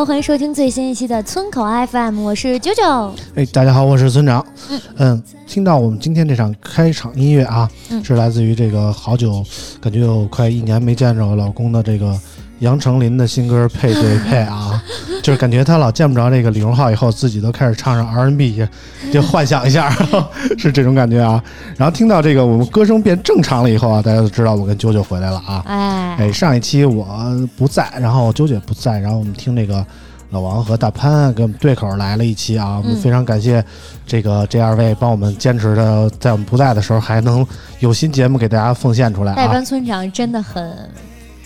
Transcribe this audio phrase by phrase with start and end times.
[0.00, 2.82] 好，欢迎收听最新一期的村口 FM，我是九九。
[3.34, 4.42] 哎，大家好，我是村长。
[4.96, 9.44] 嗯听到我们今天这场开场音乐啊，嗯是来自于这个好久，
[9.78, 12.18] 感觉有快一年没见着我老公的这个
[12.60, 14.69] 杨丞琳的新歌《配对配》啊，
[15.22, 19.90] 就是感觉他老见不着这个李荣浩以后，自己都开始唱上 R&B，就就幻想一下，
[20.58, 21.42] 是这种感觉啊。
[21.76, 25.62] 然后听到这个我们歌声变正常了以后啊，大家都知道我跟啾啾回来了啊。
[25.66, 27.06] 哎，哎，上一期我
[27.56, 29.84] 不在，然后啾啾也不在，然后我们听这个
[30.30, 33.64] 老王和大潘给我们对口来了一期啊，我们嗯非常感谢
[34.06, 37.46] 这个这二位帮我们坚持的，在我们不在的时候还能
[37.80, 40.88] 有新节目给大家奉献出来啊代班，村长真的很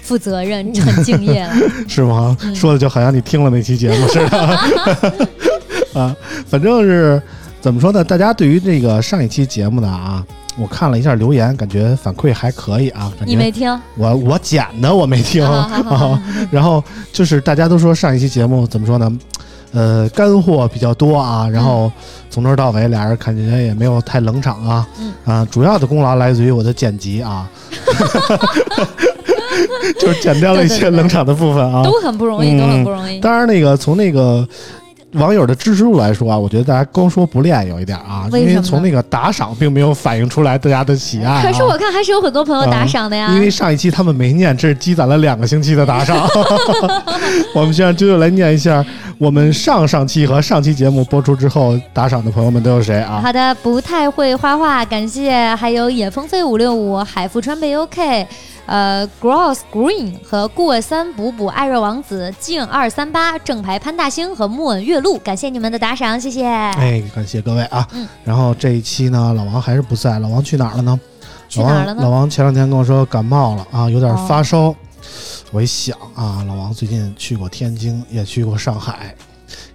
[0.04, 1.52] 负责任，很敬业了。
[1.88, 2.36] 是吗？
[2.42, 4.38] 嗯说的就好像你听了那期节目似的
[6.00, 6.14] 啊，
[6.46, 7.20] 反正是
[7.60, 8.04] 怎么说呢？
[8.04, 10.24] 大家对于这个上一期节目呢啊。
[10.56, 13.12] 我看了一下留言，感觉反馈还可以啊。
[13.26, 13.76] 你没听？
[13.96, 16.80] 我我剪的我没听，啊然后
[17.12, 19.18] 就是大家都说上一期节目怎么说呢？
[19.72, 21.90] 呃，干货比较多啊，然后
[22.30, 27.50] 从头到尾俩人感觉也没有太冷场啊，嗯啊，主要的功劳来自于我的剪辑啊，
[29.98, 31.82] 就是剪掉了一些冷场的部分啊。
[31.82, 33.20] 都很不容易，嗯都很不容易。
[33.20, 34.46] 当然，那个从那个
[35.12, 41.42] 网友的支持度来说啊，我觉得大家光说不练有一点啊，因为从那个打赏并没有反映出来大家的喜爱、啊。
[41.44, 43.32] 可是我看还是有很多朋友打赏的呀。
[43.34, 46.26] 因为上一期他们没念，这是积攒了两个星期的打赏。
[47.54, 48.84] 我们先让啾啾来念一下
[49.18, 53.20] 我们上上期和上期节目播出之后打赏的朋友们都有谁啊？
[53.22, 58.26] 好的，不太会画画，感谢还有野风飞五六五、海富川贝 OK，
[58.66, 66.46] 呃，Gross Green 和过三补补、艾瑞王子、静二三八、正牌潘大星和木稳月露，感谢你们的打赏，谢谢。
[66.46, 67.86] 哎，感谢各位啊！
[67.92, 70.98] 嗯然后这一期呢，老王还是不在，老王去哪儿了呢？
[71.48, 72.02] 去哪儿了呢？
[72.02, 74.74] 老王老王前两天跟我说感冒了啊，有点哦发烧。
[75.52, 79.14] 我一想啊，老王最近去过天津，也去过上海，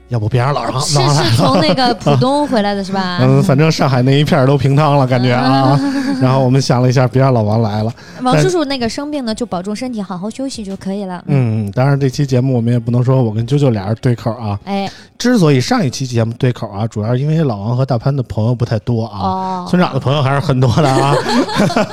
[0.09, 1.23] 要不别让老王来是了。
[1.37, 3.19] 从那个浦东回来的是吧？
[3.21, 5.79] 嗯，反正上海那一片儿都平汤了，感觉啊。
[6.21, 7.93] 然后我们想了一下，别让老王来了。
[8.23, 11.23] 王叔叔那个生病呢，就保重身体，好好休息就可以了。
[11.27, 14.59] 嗯，当然这期节目我们也不能说我跟啾啾俩人对口啊。
[14.65, 21.15] 哎，之所以上一期节目对口啊，主要是因为老王和大潘的朋友不太多啊，哦， 村长的朋友还是很多的啊。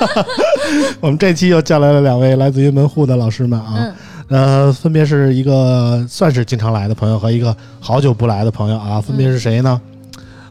[0.99, 3.93] 我们这期又叫来了两位来自于门户的老师们啊，嗯，
[4.29, 9.81] 呃，分别是一个算是经常来的朋友和一个好久不来的朋友啊，分别是谁呢？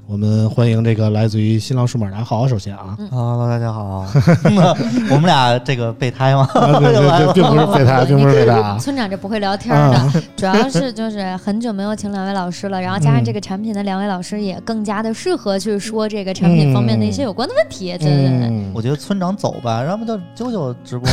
[0.09, 4.07] 我们欢迎这个来自于新浪数码达好，首先啊，Hello，大家好。
[5.11, 6.49] 我们俩这个备胎吗？
[6.55, 8.79] 啊对对对， 并不是备胎，并不是备胎啊。
[8.79, 18.49] 村长这不会聊天的，主要是就是很久没有请两位老师了，然后加上这个产品的两位老师也更加的适合去说这个产品方面的一些有关的问题，对对对。
[18.49, 21.09] 嗯我觉得村长走吧，要不就啾啾直播。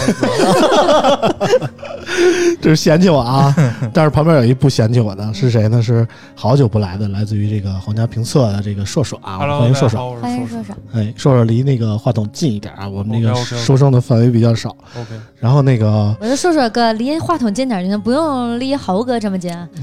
[2.61, 3.55] 这是嫌弃我啊，
[3.93, 5.81] 但是旁边有一不嫌弃我的是谁呢？
[5.81, 10.15] 是好久不来的，来自于这个皇家评测的这个硕硕啊，Hello，欢迎硕硕。
[10.21, 14.69] 欢迎硕硕说说，哎，硕硕离那个话筒近一点啊，我们那个收声的范围比较少。
[14.95, 15.09] OK，
[15.39, 19.51] 然后那个我说硕硕哥离话筒近点就行，不用离豪哥这么近。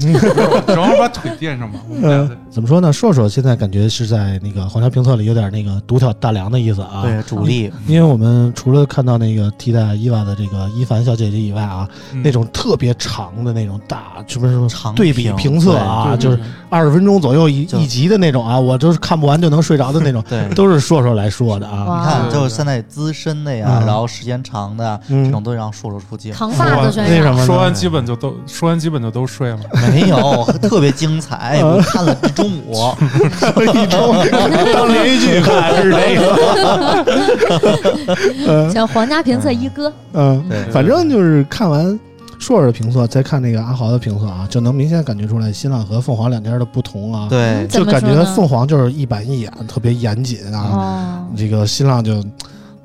[0.67, 1.79] 正好把腿垫上吧。
[1.89, 2.91] 我们俩呃，怎么说呢？
[2.91, 7.01] 硕硕现在感觉是在那个皇家评测里有点那个独挑大梁的意思啊。
[7.03, 16.39] 对，主力因为我们除了看到那个替代伊娃的这个伊凡小姐姐以外啊，嗯那种特别长的那种大，什么什么长对比评评测啊，就是
[16.69, 20.43] 二十分钟左右一一集的那种啊，我都都是看不完就能睡着的那种， 对。
[20.53, 21.85] 都是硕硕来说的啊。
[21.87, 26.33] 你看，就是现在资深的呀，嗯然后时间长的这种都让硕硕出镜。
[26.33, 27.45] 扛把子身上，为什么？
[27.45, 29.59] 说完基本就都说完基本就都睡了。
[29.91, 32.93] 没有，特别精彩，嗯 我看了一中午。
[33.61, 34.13] 一周
[34.73, 37.05] 当连续剧看是这个。
[38.73, 41.97] 像皇家评测一哥，嗯，对反正就是看完
[42.41, 50.69] 硕儿的评测，再看那个阿豪的评测啊，就能明显感觉出来新浪和凤凰两家的不同啊。，对，就感觉凤凰就是一板一眼，特别严谨啊。
[50.73, 52.15] 哦，这个新浪就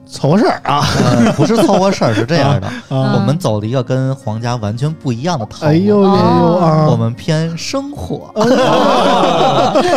[0.09, 3.15] 凑合事儿啊呃，不是凑合事儿，是这样的， 啊！
[3.15, 5.73] 我们走了一个跟皇家完全不一样的套路。
[5.73, 6.87] 哎呦哎呦啊！
[6.89, 8.31] 我们偏生活，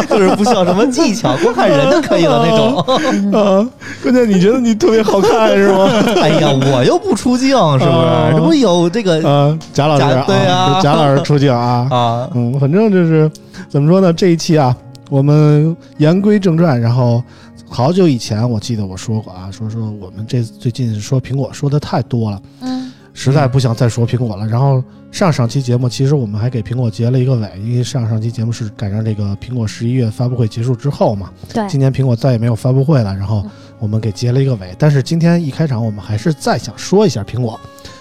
[0.09, 2.77] 就是不需要什么技巧，光看人就可以了那种。
[3.39, 3.65] 啊，
[4.01, 5.87] 关键你觉得你特别好看是吗？
[6.21, 8.35] 哎呀，我又不出镜，是不啊是？
[8.35, 12.29] 这不有这个啊，贾老师贾对啊贾老师出镜啊，啊？
[12.33, 13.29] 嗯，反正就是
[13.69, 14.11] 怎么说呢？
[14.11, 14.75] 这一期啊，
[15.09, 17.21] 我们言归正传，然后
[17.69, 24.45] 好久以前我记得我说过啊，说说我们这最近说苹果说的太多了，嗯，实在不想再说苹果了。
[24.47, 33.45] 然后上上期节目其实我们还给苹果结了一个尾，因为上上期节目是赶上这个苹果十一月发布会结束之后嘛，对，今年苹果再也没有发布会了，然后
[33.77, 34.75] 我们给结了一个尾。
[34.77, 37.59] 但是今天一开场，我们还是再想说一下苹果，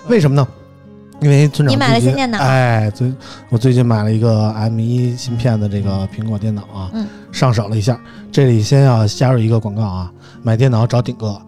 [0.09, 0.49] 为什么呢？
[1.21, 3.13] 因为村长你买了新电脑哎，最
[3.49, 7.99] 我最近买了一个 M 1芯片的这个苹果电脑啊，嗯上手了一下。
[8.31, 10.11] 这里先要加入一个广告啊，
[10.43, 11.41] 买电脑找顶哥。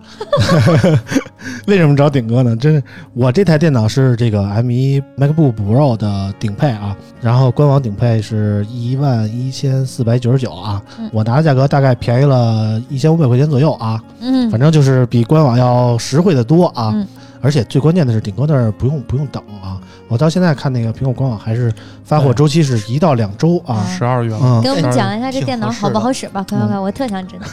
[1.66, 2.56] 为什么找顶哥呢？
[2.56, 2.82] 真是
[3.14, 16.90] 我这台电脑是这个 M 1 MacBook Pro 的顶配啊，然后官网顶配是一万一千四百九十九啊，嗯我拿的价格大概便宜了一千五百块钱左右啊，嗯，反正就是比官网要实惠的多啊。
[16.94, 17.06] 嗯
[17.40, 19.80] 而且最关键的是，顶哥那儿不用不用等啊！
[20.08, 21.72] 我到现在看那个苹果官网还是
[22.04, 23.84] 发货周期是一到两周啊。
[23.86, 26.44] 十二月了，嗯，给我们讲一下这电脑好不好使吧？
[26.48, 27.46] 快快快，我特想知道。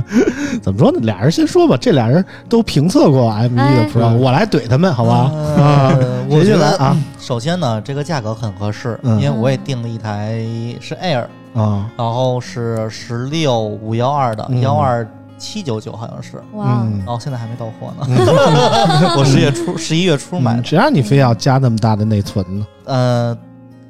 [0.60, 0.98] 怎么说呢？
[1.02, 5.30] 俩人先说吧，这俩人都评测过 M 1的哎 Pro，、我来怼他们，好吧？
[5.56, 5.96] 啊，
[6.28, 6.96] 谁觉得先来啊？
[7.18, 10.44] 首先呢，这个价格很合适，嗯因为我也订了一台
[10.80, 15.06] 是 Air，啊，然后是十六五幺二的，嗯幺二
[15.40, 18.06] 七九九好像是，哇，嗯然，后现在还没到货呢。
[18.08, 22.66] 嗯 我十月初十一月初买的，谁让你非要加那么大的内存呢？
[22.84, 23.38] 呃，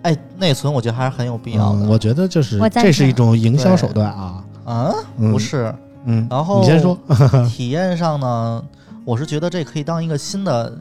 [0.02, 1.88] 哎，内存我觉得还是很有必要嗯，的。
[1.88, 4.44] 我觉得就是我赞成这是一种营销手段啊。
[4.64, 5.74] 啊，嗯不是，
[6.04, 6.96] 嗯，然后你先说。
[7.48, 8.62] 体验上呢，
[9.04, 10.72] 我是觉得这可以当一个新的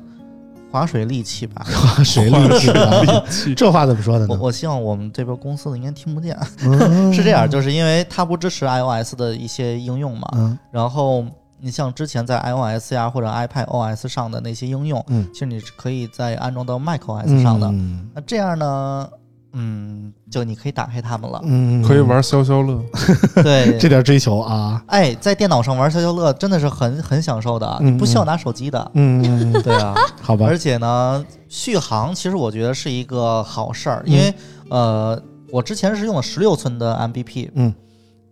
[0.72, 1.66] 划水利器吧。
[1.66, 3.54] 划水利器？
[3.56, 4.36] 这话怎么说的呢？
[4.36, 6.38] 我我希望我们这边公司的应该听不见。
[6.62, 11.26] 嗯是这样，就是因为它不支持 iOS 的一些应用嘛，嗯然后
[11.62, 17.68] 你像之前在 iOS 呀或者 iPad OS 上的那些应用，嗯其实你是可以在安装到 macOS 上的。
[17.68, 19.10] 嗯那这样呢，
[19.54, 21.42] 嗯，就你可以打开它们了。
[21.44, 22.80] 嗯，可以玩消消乐。
[23.42, 24.84] 对，这点追求啊。
[24.88, 28.92] 哎，在电脑上玩消消乐真的是很很享受的，你不需要拿手机的。
[28.94, 30.58] 嗯，嗯 对啊， 好吧而。
[30.58, 34.34] 且呢，续航其实我觉得是一个好事儿，因为、
[34.70, 35.20] 呃，
[35.52, 37.74] 我之前是用了十六寸的 MBP，嗯，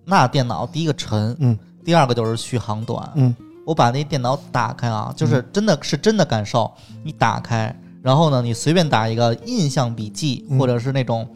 [0.06, 3.34] 那电脑第一个沉，嗯，第二个就是续航短，嗯，
[3.66, 6.70] 我把那电脑打开啊，就是真的是真的感受，
[7.04, 7.74] 你打开，
[8.08, 10.58] 然后呢，你随便打一个印象笔记、嗯。
[10.58, 11.28] 或者是那种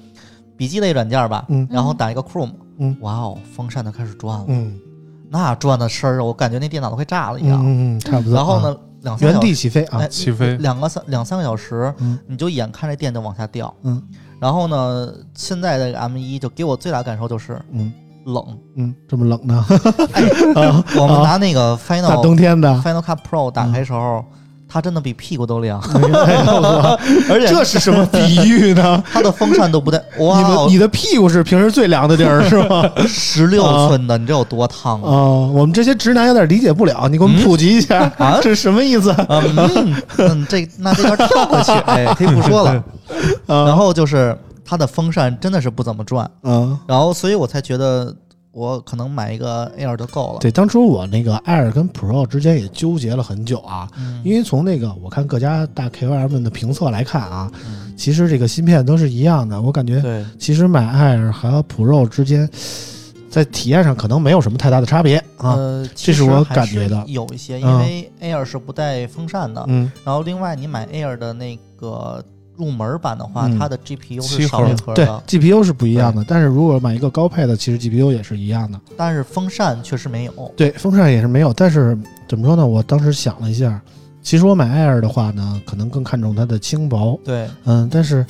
[0.55, 1.67] 笔记类软件吧，嗯。
[1.69, 2.95] 然后打一个 Chrome，嗯。
[3.01, 4.79] 哇哦，风扇就开始转了，嗯。
[5.29, 7.61] 那转的声儿，我感觉那电脑都快炸了一样。
[7.61, 8.31] 嗯嗯，差不多。
[8.31, 9.99] 啊，然后呢，两三个原地起飞啊。
[9.99, 10.07] 哎。
[10.07, 10.55] 起飞。
[10.59, 12.17] 两个三两三个小时，嗯。
[12.25, 13.73] 你就眼看着电就往下掉。
[13.81, 14.01] 嗯。
[14.39, 17.91] 然后呢，现在这个 M 一就给我最大感受就是嗯。
[18.27, 18.45] 冷。
[18.77, 19.65] 嗯，这么冷呢？
[20.97, 24.23] 我们拿那个 Final 冬天的，Final Cut Pro 打开时候，
[24.71, 25.81] 它真的比屁股都凉，
[27.29, 29.03] 而且这是什么比喻呢？
[29.11, 30.01] 它的风扇都不带。
[30.17, 32.89] 你哇的，你的屁股是平时最凉的地儿是吗？
[33.05, 35.09] 十六寸的，你知道有多烫吗？
[35.09, 35.11] 啊，
[35.53, 39.13] 我们这些直男有点理解不了，你给我们普及一下，啊这是什么意思？
[39.27, 42.71] 嗯嗯，这那这段跳过去，哎，可以不说了。
[43.47, 48.15] 啊然后就是它的风扇真的是不怎么转，嗯，然后所以我才觉得
[48.51, 50.39] 我可能买一个 Air 就够了。
[50.39, 60.83] 对，当初我那个 Air 跟 Pro 之间也纠结了很久啊，嗯因为从那个我看各家大 KOL 们的评测来看啊，嗯其实这个芯片都是一样的，我感觉，其实买
[61.15, 62.49] Air 和 Pro 之间，
[63.29, 65.53] 在体验上可能没有什么太大的差别啊。
[65.53, 72.21] 呃，这是我感觉的有一些，嗯因为 Air 是不带风扇的，嗯，然后另外你买 Air 的那个
[72.57, 78.79] 入门版的话，嗯它的 GPU 七是少核的，，GPU 是不一样的，但是如果买一个高配的，其实 GPU 也是一样的。
[78.95, 80.51] 但是风扇确实没有。
[80.55, 82.65] 对，风扇也是没有，但是怎么说呢？
[82.65, 83.81] 我当时想了一下，
[84.21, 88.25] 其实我买 Air 的话呢，可能更看重它的轻薄，对，嗯，但是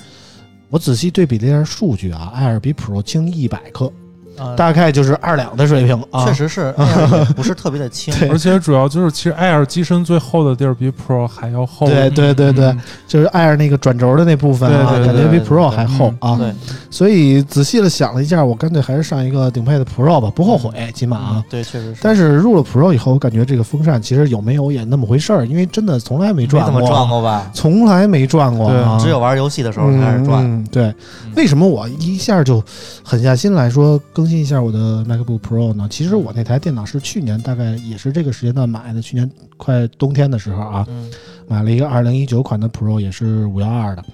[0.70, 3.92] 我仔细对比了一下数据啊，Air 比 Pro 轻一百克，
[4.38, 6.26] 呃大概就是二两的水平啊。
[6.26, 8.14] 确实是也不是特别的轻。
[8.30, 11.88] 而且主要就是，其实 Air 机身最厚的地儿比 Pro 还要厚。
[11.88, 16.36] 对对对对，嗯就是 Air 那个转轴的那部分啊，对对感觉比对对 Pro 还厚啊。
[16.38, 16.54] 对，
[16.90, 21.46] 所以仔细的想了一下，我干脆还是上一个顶配的 Pro 吧，不后悔，起码啊。
[21.50, 22.02] 对，确实是。
[22.02, 27.52] 但是入了 Pro 以后，我感觉这个风扇其实有没有也那么回事儿，因为真的从来没没转过，怎么转过吧？
[27.54, 30.44] 从来没转过啊，只有玩游戏的时候开始转。
[30.44, 30.96] 嗯嗯对，
[31.36, 32.64] 为什么我一下就
[33.04, 35.88] 狠下心来说更新一下我的 MacBook Pro 呢？
[35.90, 41.10] 其实我那台电脑是去年大概也是这个时间段买的，去年快冬天的时候啊，嗯
[41.48, 44.06] 买了一个二零一九款的 Pro，也是五幺二的，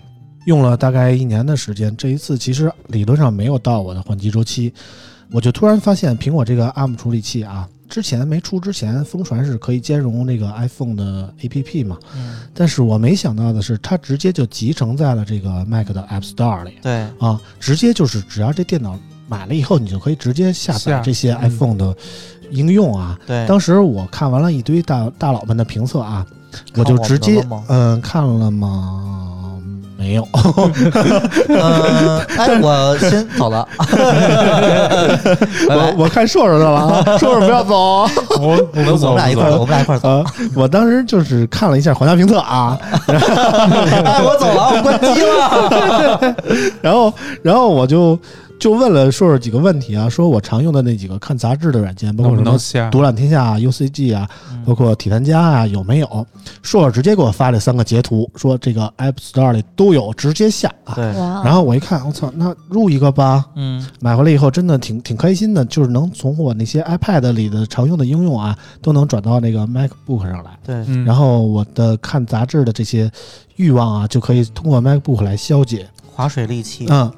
[0.46, 1.94] 用了大概一年的时间。
[1.98, 4.74] 这一次其实理论上没有到我的换机周期，
[5.30, 18.98] 我就突然发现苹果这个 ARM 处理器啊，之前没出之前疯传是可以兼容那个 iPhone 的 APP 嘛，嗯，但是我没想到的是，它直接就集成在了这个 Mac 的 App Store 里对，啊，直接就是只要这电脑
[19.28, 21.94] 买了以后，你就可以直接下载这些嗯 iPhone 的
[22.52, 23.18] 应用啊。
[23.28, 26.26] 对，当时我看完了一堆大大佬们的评测啊，
[26.76, 29.04] 我就直接嗯看了吗？
[30.00, 30.22] 没有，
[31.50, 33.68] 呃，哎，我先走了。
[35.68, 38.12] 我我看硕硕的了啊，硕硕不要走啊。
[38.40, 40.08] 我我们，我们俩一块儿，我们俩一块儿走。
[40.08, 46.36] 啊，我当时就是看了一下皇家评测啊，哎，我走了，我关机了。
[46.80, 48.18] 然后，然后我就
[48.68, 52.90] 就问了硕硕几个问题啊，说我常用的那几个看杂志的软件，包括什么不能下？
[52.90, 54.30] 独揽天下啊、UCG 啊，
[54.66, 56.08] 包括体坛家啊，有没有？
[56.62, 60.96] 硕硕直接给我发了三个截图，说这个 App Store 里都有，直接下啊。
[60.96, 63.46] 对，然后我一看，我操，那入一个吧。
[63.56, 70.60] 嗯，买回来以后真的挺挺开心的，就是能从我那些 iPad 里的常用的应用啊，都能转到那个 MacBook 上来。
[70.66, 73.10] 对，嗯，然后我的看杂志的这些
[73.56, 75.88] 欲望啊，就可以通过 MacBook 来消解。
[76.14, 76.86] 划水利器。
[76.90, 77.10] 嗯，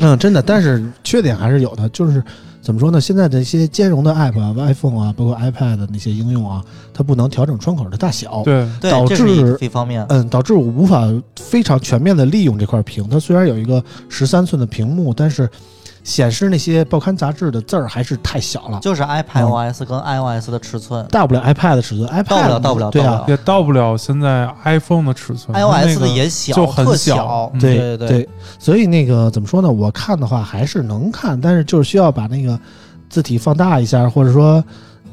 [0.00, 2.22] 嗯，真的，但是缺点还是有的，就是
[2.60, 3.00] 怎么说呢？
[3.00, 8.42] 现在的一些兼容的 App 啊，iPhone 啊，包括 iPad 的那些应用啊，它不能调整窗口的大小。
[8.44, 10.04] 对，对导，这是致一一方面。
[10.08, 11.06] 嗯，导致我无法
[11.36, 13.08] 非常全面的利用这块屏。
[13.08, 15.48] 它虽然有一个十三寸的屏幕，但是
[16.08, 21.06] 显示那些报刊杂志的字儿还是太小了，就是 iPadOS 跟 iOS 的尺寸。
[21.10, 23.06] 大不了 iPad 的尺寸，iPad 到不了，到不了，对啊。
[23.06, 23.24] 到不了。
[23.28, 27.52] 也到不了现在 iPhone 的尺寸 iOS 的也小，就很特小。
[27.60, 28.08] 对对。
[28.08, 29.70] 对，所以那个怎么说呢？
[29.70, 32.58] 我看的话还是能看，但是就是需要把那个
[33.10, 34.64] 字体放大一下，或者说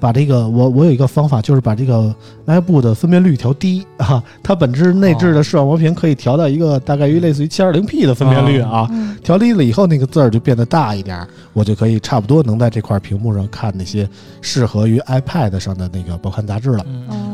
[0.05, 2.13] 把这个我我有一个方法，就是把这个
[2.45, 9.17] MacBook 的分辨率调低啊，它本质内置的视网膜屏可以调到一个大概于类似于 720P 的分辨率啊，嗯。
[9.23, 14.07] 调低了以后那个字儿就变得大一点儿，我就可以差不多能在这块屏幕上看那些
[14.41, 16.85] 适合于 iPad 上的那个报刊杂志了。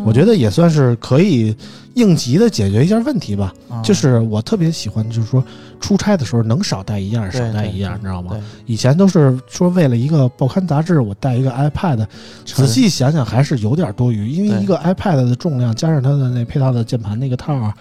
[0.05, 1.53] 我觉得也算是可以
[1.95, 3.53] 应急的解决一下问题吧。
[3.69, 5.43] 嗯就是我特别喜欢，就是说
[5.79, 8.37] 出差的时候能少带一样少带一样，你知道吗？
[8.67, 12.05] 以前都是说为了一个报刊杂志，我带一个 iPad，
[12.45, 17.73] 仔细想想还是有点多余，因为一个 iPad 的重量加上它的那配套的键盘那个套啊，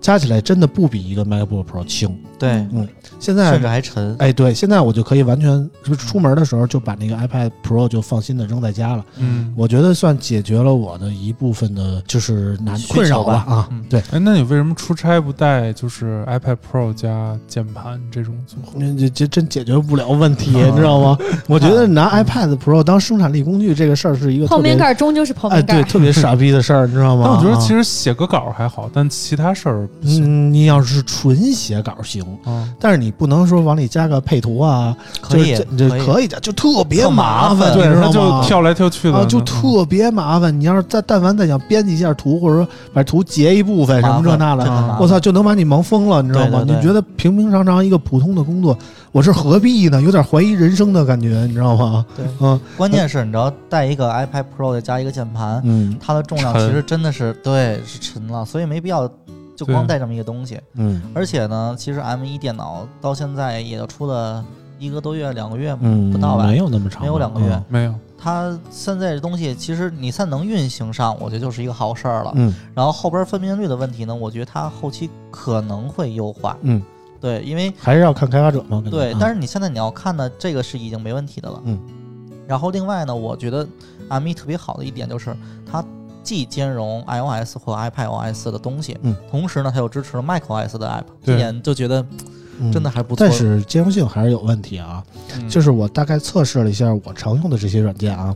[0.00, 2.16] 加起来真的不比一个 MacBook Pro 轻。
[2.42, 2.88] 对，嗯
[3.20, 4.16] 现在甚至还沉。
[4.18, 9.04] 哎，对，现在我就可以完全就是出门的时候就把那个 iPad Pro 就放心的扔在家了。
[9.18, 18.72] 嗯，我觉得算解决了我的一部分的，就是难困扰吧吧啊嗯，对，哎，那你为什么出差不带就是 iPad Pro 加键盘这种组合？
[18.74, 21.16] 那这这真解决不了问题，啊你知道吗？
[21.46, 25.84] 我觉得拿 iPad Pro 当生产力工具这个事儿是一个泡面盖儿终究是泡面盖对。
[25.92, 27.22] 特别傻逼的事儿，你知道吗？
[27.24, 32.68] 但我觉得其实，实写个稿还好，但其他事儿不行嗯，你要是纯写稿行，啊。
[32.80, 40.58] 但是你不能说往里加个配图啊，可以就这这可以的，就特别麻烦，对，你知道吗就跳来跳去的，啊，就特别麻烦。
[40.58, 46.58] 你要是再但凡再想编辑一下图，或者说把图截一部分什么这那的，我操，就能把你忙疯了，你知道吗？
[46.60, 48.76] 对对对你觉得平平常常一个普通的工作，
[49.12, 50.00] 我是何必呢？
[50.00, 52.04] 有点怀疑人生的感觉，你知道吗？
[52.16, 59.08] 对，嗯关键是你知道带一个 iPad Pro 再加一个键盘，嗯它的重量其实真的是对是沉了，所以没必要
[59.64, 60.60] 就光带这么一个东西。
[60.74, 64.44] 嗯而且呢，其实 M 一电脑到现在也就出了
[64.78, 72.32] 一个多月、两个月嗯，不到吧，没有那么长，没有两个月嗯没有，它现在这东西其实你算能运行上，我觉得就是一个好事儿了。
[72.34, 76.56] 嗯然后后边分辨率的问题呢，我觉得它后期可能会优化。
[76.62, 76.82] 嗯，
[77.20, 78.82] 对，因为还是要看开发者嘛。
[78.90, 81.60] 对，啊但是你现在你要看的，这个是已经没问题的了。
[81.64, 81.78] 嗯。
[82.48, 83.66] 然后另外呢，我觉得
[84.08, 85.82] M 一特别好的一点就是它
[86.22, 92.04] 既兼容 iOS 或 iPadOS 的东西，嗯，同时呢，它又支持了 macOS 的 app，对这点就觉得
[92.60, 93.26] 嗯真的还不错。
[93.26, 95.02] 但是兼容性还是有问题啊。
[95.36, 98.34] 嗯就是我大概测试了一下我常用的这些软件啊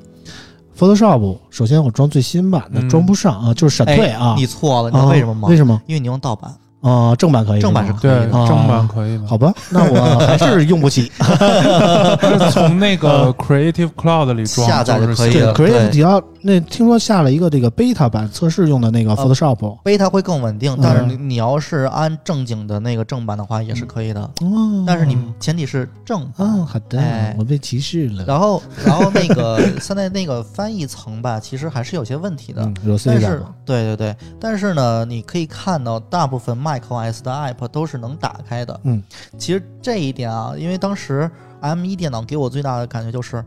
[0.78, 4.32] ，Photoshop，首先我装最新版的嗯装不上啊，就是闪退啊。
[4.32, 5.48] 哎你错了，你知道啊为什么吗？
[5.48, 5.80] 为什么？
[5.86, 6.52] 因为你用盗版。
[6.88, 9.26] 啊，正版可以，正版是对，可以正版可以的。
[9.26, 11.10] 好吧， 那我还是用不起。
[11.20, 26.46] 是从那个 Creative Cloud 里装下载可以的，Creative 只要那听说下了一个这个 beta 版测试用的那个啊 Photoshop，beta 会更稳定，但是嗯你你要是按正经的那个正版的话也是可以的，哦，但是你前提是正版。
[26.46, 28.24] 哦，好的哎，我被歧视了。
[28.26, 32.62] 然后，然后那个 现在那个翻译层吧，其实还是有些问题的。
[33.04, 38.80] 但是？，对对对，但是呢，你可以看到大部分 macOS 的 app 都是能打开的。
[38.84, 39.02] 嗯，
[39.38, 41.30] 其实这一点啊，因为当时
[41.60, 43.44] M1 电脑给我最大的感觉就是，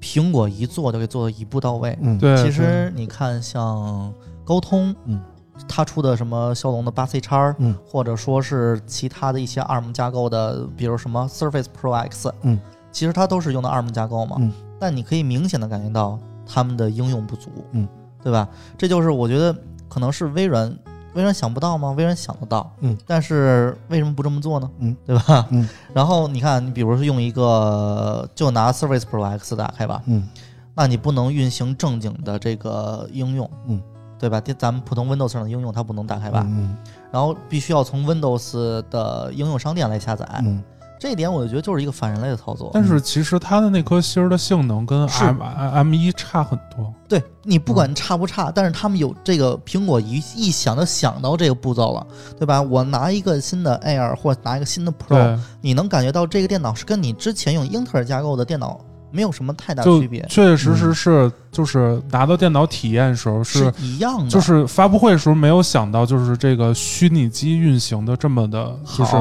[0.00, 1.98] 苹果一做就给做的一步到位。
[2.00, 4.12] 嗯，对，其实你看，像
[4.44, 5.20] 高通，嗯，
[5.68, 12.60] 它出的什么骁龙的八 C 叉，嗯，或者说是其他的一些 ARM 架构的，比如什么 Surface Pro X，嗯，
[12.92, 17.88] 其实它都是用的 ARM 架构嘛，嗯，但你可以明显的感觉到他们的应用不足，嗯，
[18.22, 18.48] 对吧？
[18.76, 19.54] 这就是我觉得
[19.88, 20.72] 可能是微软。
[21.18, 21.90] 微软想不到吗？
[21.98, 24.70] 微软想得到，嗯，但是为什么不这么做呢？
[24.78, 25.44] 嗯，对吧？
[25.50, 30.28] 嗯， 然后你看，你比如说用一个，就拿 Surface Pro X 打开吧，嗯
[30.76, 33.82] 那你不能运行正经的这个应用，嗯，
[34.16, 34.40] 对吧？
[34.40, 36.46] 电咱们普通 Windows 上的应用它不能打开吧？
[36.48, 36.76] 嗯
[37.10, 40.62] 然后必须要从 Windows 的应用商店来下载，嗯
[40.98, 42.70] 这一点我就觉得就是一个反人类的操作。
[42.74, 46.92] 但是其实它的那颗芯儿的性能跟是 M M 一差很多。
[47.08, 52.06] 对你不管差不差，但是他们有这个苹果一一想就想到这个步骤了，
[52.38, 52.60] 对吧？
[52.60, 58.78] 我拿一个新的 Air 或者拿一个新的 Pro，你能感觉到这个电脑是跟你之前用英特尔架构的电脑
[59.10, 60.76] 没有什么太大就区别，确确实嗯。
[60.76, 63.72] 实是就是拿到电脑体验的时候是。
[63.80, 69.16] 一样的，就是发布会的时候没有想到，就是这个虚拟机运行的这么的，就是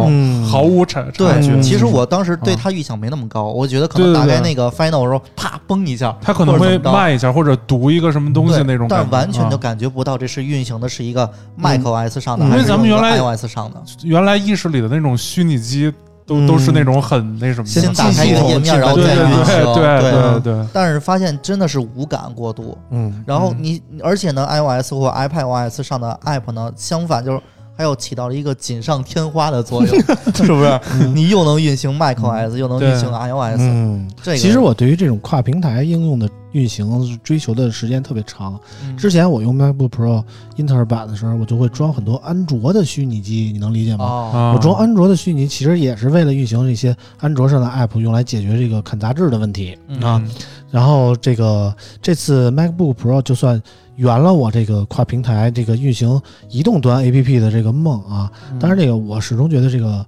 [0.46, 1.52] 毫无差差对，距。
[1.52, 11.30] 嗯其实我当时对啊它预想没那么高，我觉得可能打开那个 Final 的时候，啪崩一下，它可能会慢一下，或者读一个什么东西那种，但完全就啊感觉不到这是运行的是一个
[11.60, 13.82] macOS 上的，嗯还是因为咱们原来 iOS 上的。
[14.04, 15.92] 原来意识里的那种虚拟机
[16.28, 16.46] 都、嗯。
[16.48, 19.74] 都是那种很那什么，先打开一个页面，然后对对再运行。
[19.74, 23.24] 对对对对对，但是发现真的是无感过度，嗯。
[23.26, 27.40] 然后你而且呢，iOS 或 iPadOS 上的 app 呢，相反就是
[27.78, 29.96] 还有起到了一个锦上添花的作用，
[30.34, 30.80] 是不是？
[31.14, 38.60] 你又能运行 macOS，又能运行 iOS，嗯，这个其实我对于这种跨平台应用的运行追求的时间特别长。
[38.84, 40.24] 嗯之前我用 MacBook Pro
[40.56, 44.54] 英特尔版的时候，我就会装很多安卓的虚拟机，你能理解吗？
[44.56, 50.24] 我装安卓的虚拟机其实也是为了运行一些安卓上的 app，用来解决这个看杂志的问题嗯啊。
[50.72, 53.62] 然后这个这次 MacBook Pro 就算
[53.96, 58.32] 圆了我这个跨平台这个运行移动端 APP 的这个梦啊。
[58.52, 60.06] 嗯当然，这个我始终觉得这个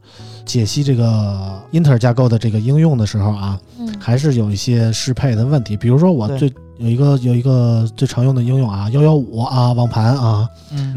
[0.49, 5.77] 解析这个英特尔架构的这个应用的时候啊，嗯还是有一些适配的问题。
[5.77, 10.49] 比如说我最有一个有一个最常用的应用啊，幺幺五啊，网盘啊，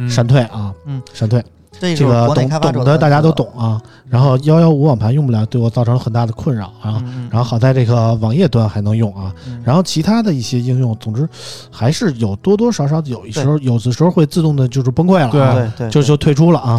[0.09, 1.45] 闪退啊，嗯，闪退。
[1.79, 3.81] 这个懂懂的大家都懂啊。
[4.09, 6.67] 然后幺幺五网盘用不了，对我造成了很大的困扰。
[6.81, 7.03] 啊。
[7.05, 9.35] 嗯然后好在这个网页端还能用啊。
[9.47, 11.29] 嗯然后其他的一些应用，总之
[11.71, 16.79] 还是有多多少少有一时候有的时候会自动的就是崩溃了啊，对对，就就退出了啊。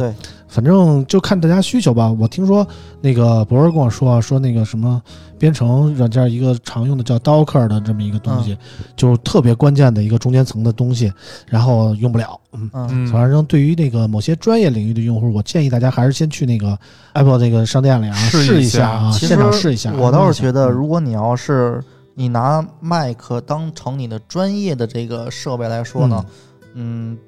[0.53, 2.11] 对，反正就看大家需求吧。
[2.11, 2.65] 我听说
[3.01, 5.01] 那个博尔跟我说啊说那个什么
[5.39, 8.57] 编程软件一个常用的叫 Docker 的这么一个东西，
[8.95, 11.11] 就是特别关键的一个中间层的东西，
[11.47, 12.39] 然后用不了。
[12.53, 12.69] 嗯。
[12.73, 16.77] 嗯嗯反正对于那个某些专业领域的用户，我建议大家还是先去那个
[17.13, 19.91] Apple 那个商店里啊试一下啊，现场试一下。
[19.93, 21.83] 我倒是觉得，嗯如果你要是
[22.15, 26.33] 你拿 Mac 当成你的专业的这个设备来说呢，嗯，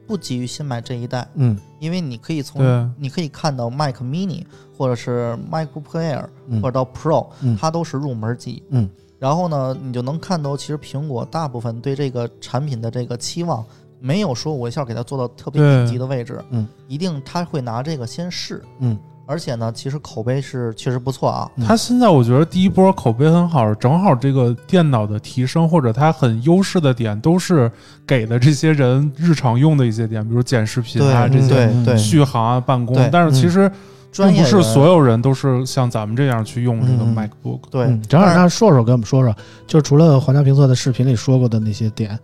[0.07, 1.57] 不急于新买这一代，嗯。
[1.79, 4.43] 因为你可以从你可以看到 Mac Mini
[4.77, 6.61] 或者是 MacBook Air 嗯。
[6.61, 7.55] 或者到 Pro，、嗯。
[7.59, 8.63] 它都是入门机。
[8.69, 13.63] 嗯，然后呢，你就能看到，其实苹果大部分对这个产品的这个期望，
[13.99, 27.71] 没有说我一下给它做到特别顶级的位置，嗯，一定他会拿这个先试，嗯，而且呢，其实口碑是确实不错啊，它现在我觉得第一波口碑很好，正好这个电脑的提升或者它很优势的点，都是
[28.05, 32.95] 给的这些人日常用的一些点，比如剪视频啊这些嗯对对，续航啊、办公。
[33.11, 33.71] 但是其实
[34.11, 37.61] 专业人并不是所有人都是像咱们这样去用这个嗯 MacBook。
[37.71, 39.35] 对嗯，正好让硕硕给我们说说，
[39.65, 42.17] 就除了皇家评测的视频里说过的那些点，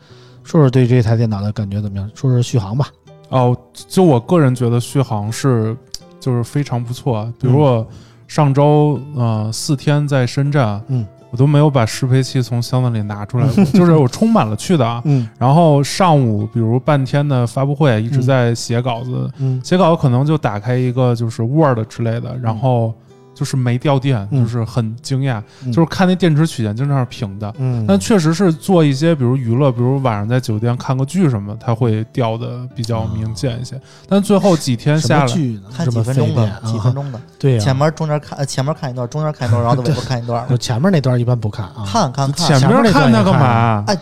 [0.44, 2.08] 硕硕对这台电脑的感觉怎么样？
[2.14, 2.88] 说说续航吧。
[3.30, 5.76] 哦，就我个人觉得续航是
[6.22, 7.34] 就是非常不错啊。
[7.38, 7.86] 比如我
[8.28, 15.02] 上周呃四天在深圳，嗯，我都没有把适配器从箱子里拿出来过， 就是我充满了去的啊。
[15.04, 15.28] 嗯。
[15.38, 19.60] 然后上午比如半天的发布会一直在写稿子，嗯。
[19.64, 22.94] 写稿可能就打开一个就是 Word 之类的，然后
[23.42, 25.42] 就是没掉电，嗯就是很惊讶。
[25.66, 33.82] 嗯就是看那电池曲线经常是平的，嗯，但确实是做一些比如娱乐，比如晚上在酒店看个剧什么，它会掉的比较明显一些。
[34.08, 35.60] 但最后几天下来，么剧？
[35.76, 41.84] 看几分钟的，几分钟的，对呀，前面中间看，呃前面看一段，中间看一段，然后在尾巴看一段 就，前面那段一般不看啊。
[41.88, 43.84] 看看看，前前面看它干嘛？
[43.88, 43.98] 哎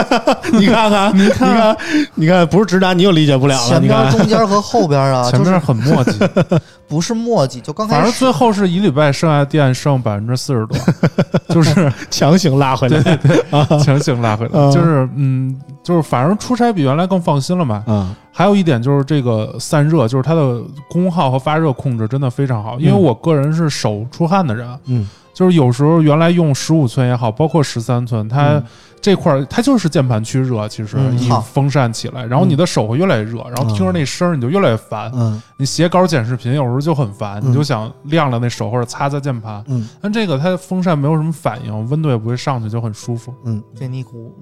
[0.52, 1.76] 你看看，你看，
[2.14, 3.68] 你看，不是直男，你又理解不了了。
[3.68, 10.78] 前边、你看，中间和后边啊，前面就是很磨叽， 不是墨迹，就刚反正最后是一礼拜剩下电剩百分之四十多，
[11.54, 13.18] 就是强行拉回来。
[13.84, 17.84] 强行拉回来，嗯就是嗯，就是反正出差比原来更放心了嘛。
[17.86, 22.78] 嗯还有一点就是这个散热，就是它的功耗和发热控制真的非常好。
[22.78, 28.64] 因为嗯我个人是手出汗的人，嗯就是有时候原来用十五寸也好，包括十三寸，它嗯
[29.00, 35.10] 这块儿它就是键盘区热，其实一风扇起来，然后你的手会越来越热，然后听着那声儿你就越来越烦。
[35.14, 39.62] 嗯你写稿剪视频有时候就很烦，嗯你就想晾晾那手或者擦擦键盘。
[39.66, 43.34] 嗯但这个它风扇没有什么反应，温度也不会上去，就很舒服。
[43.44, 44.32] 嗯，给你一股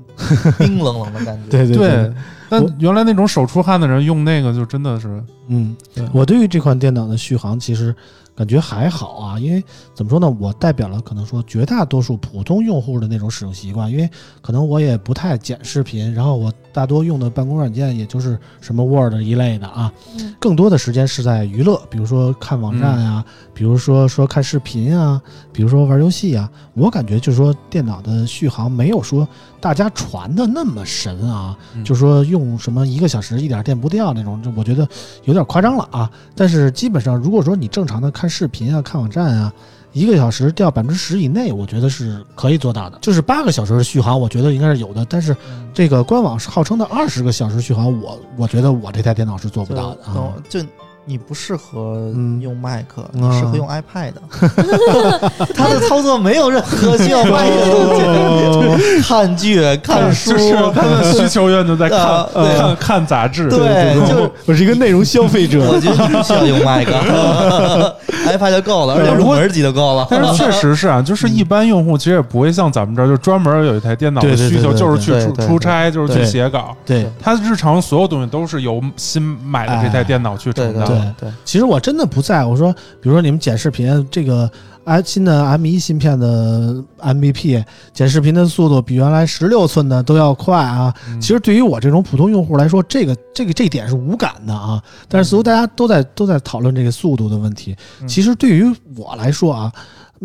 [0.59, 1.49] 冰冷冷的感觉。
[1.49, 2.13] 对对对，
[2.49, 7.95] 但原来那种手出汗的人用那个就真的是，嗯对，我对于这款电脑的续航其实
[8.37, 14.09] 感觉还好啊，因为怎么说呢，我代表了可能说绝大多数普通用户的那种使用习惯，因为
[14.43, 20.35] 可能我也不太剪视频，然后我大多用的办公软件也就是什么 Word 一类的啊，嗯。
[20.39, 23.25] 更多的时间是在娱乐，比如说看网站啊，
[23.57, 25.19] 比如说说看视频啊，
[25.51, 29.27] 比如说玩游戏啊，我感觉就是说电脑的续航没有说
[29.59, 34.87] 大家传的那么神啊，嗯就说用什么一个小时一点电不掉那种，这我觉得
[35.25, 36.11] 有点夸张了啊。
[36.35, 39.51] 但是基本上，如果说你正常的看视频啊、看网站啊，
[39.95, 42.99] 一个小时掉百分之十以内，我觉得是可以做到的。
[43.01, 45.03] 就是八个小时的续航，我觉得应该是有的。
[45.09, 50.13] 但是嗯这个官网是号称的二十个小时续航，我我觉得我这台电脑是做不到的啊。
[50.13, 50.61] 懂就
[51.07, 52.39] 你不适合嗯。
[52.43, 53.09] 用 Mac，、啊。
[53.13, 54.13] 你适合用 iPad。
[55.57, 65.65] 它的操作没有任何需要 Mac 的东西，看剧、看书，就是他的需求源就在看、看看杂志，对就是我是一个内容消费者。
[65.67, 70.07] 我觉得不需要用 Mac，iPad 就够了，而且入门级就够了。
[70.11, 76.77] 但是确实是啊，就是一般用户其实也不会像咱们这儿就专门有一台电脑的需求，就是去出差，就是去写稿。
[76.85, 80.96] 对，他日常所有东西都是由新买的这台电脑去承担。
[80.97, 84.51] 对对，其实我真的不在乎说，比如说你们剪视频，这个
[84.85, 90.95] i 新的 M 一芯片的 MVP 剪视频的速度比原来十六寸的都要快啊。
[91.09, 94.81] 嗯其实对于我这种普通用户来说，这个这个这一点是无感的啊。
[95.09, 97.77] 但是似乎大家都在都在讨论这个速度的问题。
[98.01, 98.65] 嗯其实对于
[98.97, 99.73] 我来说啊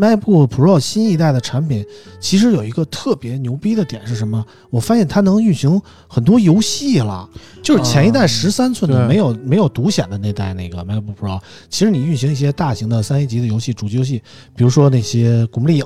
[0.02, 1.86] ，MacBook Pro 新一代的产品，
[2.20, 4.44] 其实有一个特别牛逼的点是什么？
[4.72, 7.30] 我发现它能运行很多游戏了。
[7.62, 14.22] 就是前一代啊十三寸的没有没有独显的那代那个 MacBook Pro，其实你运行一些大型的三 A 级的游戏，主机游戏，
[14.56, 15.86] 比如说那些《古墓丽影》，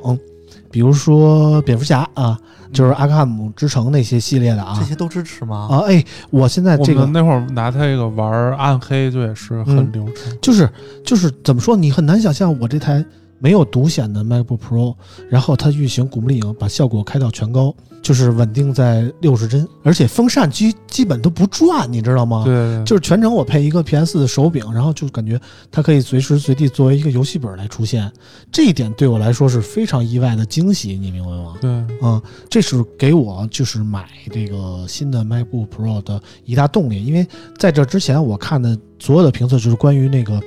[0.71, 2.39] 比如说蝙蝠侠啊，
[2.71, 5.67] 就是阿克汉姆之城那些系列的啊这些都支持吗？
[5.69, 10.33] 啊，哎，我现在这个那会儿拿它这个玩暗黑，就也是很嗯流畅。
[10.41, 10.69] 就是
[11.03, 13.03] 就是怎么说，你很难想象我这台
[13.39, 14.95] 没有独显的 MacBook Pro，
[15.29, 22.43] 然后它运行《古墓丽影》，把效果开到全高，就是稳定在六十帧，而且风扇基基本都不转，你知道吗？
[22.45, 25.39] 对，对对就是全程我配一个 PS 的手柄，然后就感觉
[25.71, 28.11] 它可以随时随地作为一个游戏本来出现，
[28.51, 31.55] 这一点对我来说是非常意外的惊喜，你明白吗？
[31.59, 31.69] 对，
[32.01, 40.41] 嗯，这是给我就是买这个新的 MacBook Pro 的一大动力，因为在这之前我看的所有的评测就是关于那个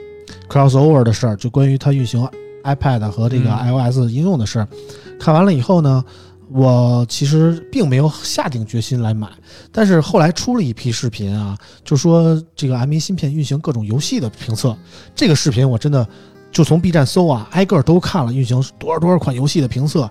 [0.48, 2.27] crossover 的事儿，就关于它运行
[2.74, 4.68] iPad 和这个嗯 iOS 应用的事儿。
[5.18, 6.04] 看完了以后呢，
[6.50, 9.28] 我其实并没有下定决心来买，
[9.72, 14.76] 但是后来出了一批视频啊，就说这个 M1 芯片运行各种游戏的评测，
[15.14, 16.07] 这个视频我真的
[16.52, 20.09] 就从 B 站搜啊，挨个儿都看了运行多少多少款游戏的评测。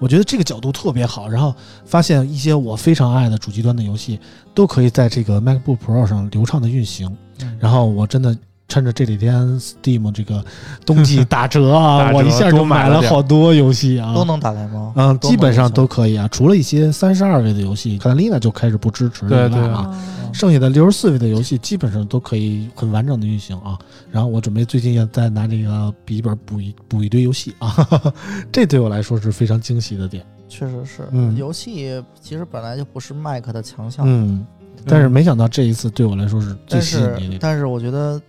[0.00, 4.18] 我觉得这个角度特别好，然后发现一些我非常爱的主机端的游戏
[4.54, 7.14] 都可以在这个 MacBook Pro 上流畅的运行。
[7.58, 8.36] 然后我真的
[8.70, 10.42] 趁着这几天 Steam 这个
[10.86, 14.92] 冬季打折啊， 折我一下就买了好多游戏啊，都能打开吗？
[14.96, 19.68] 嗯，基本上都可以啊，除了一些三十二位的游戏，卡塔丽娜就开始不支持以外对对。
[19.68, 19.98] 啊，哦
[20.32, 23.76] 剩下的六十四位的游戏基本上都可以很完整的运行啊。
[24.12, 27.74] 然后我准备最近要再拿这个笔记本补一补一堆游戏啊，
[28.52, 30.24] 这对我来说是非常惊喜的点。
[30.48, 31.36] 确实是，嗯。
[31.36, 34.46] 游戏其实本来就不是 Mac 的强项，嗯，
[34.86, 37.32] 但是没想到这一次对我来说是最但吸引你的。
[37.32, 38.20] 是但是我觉得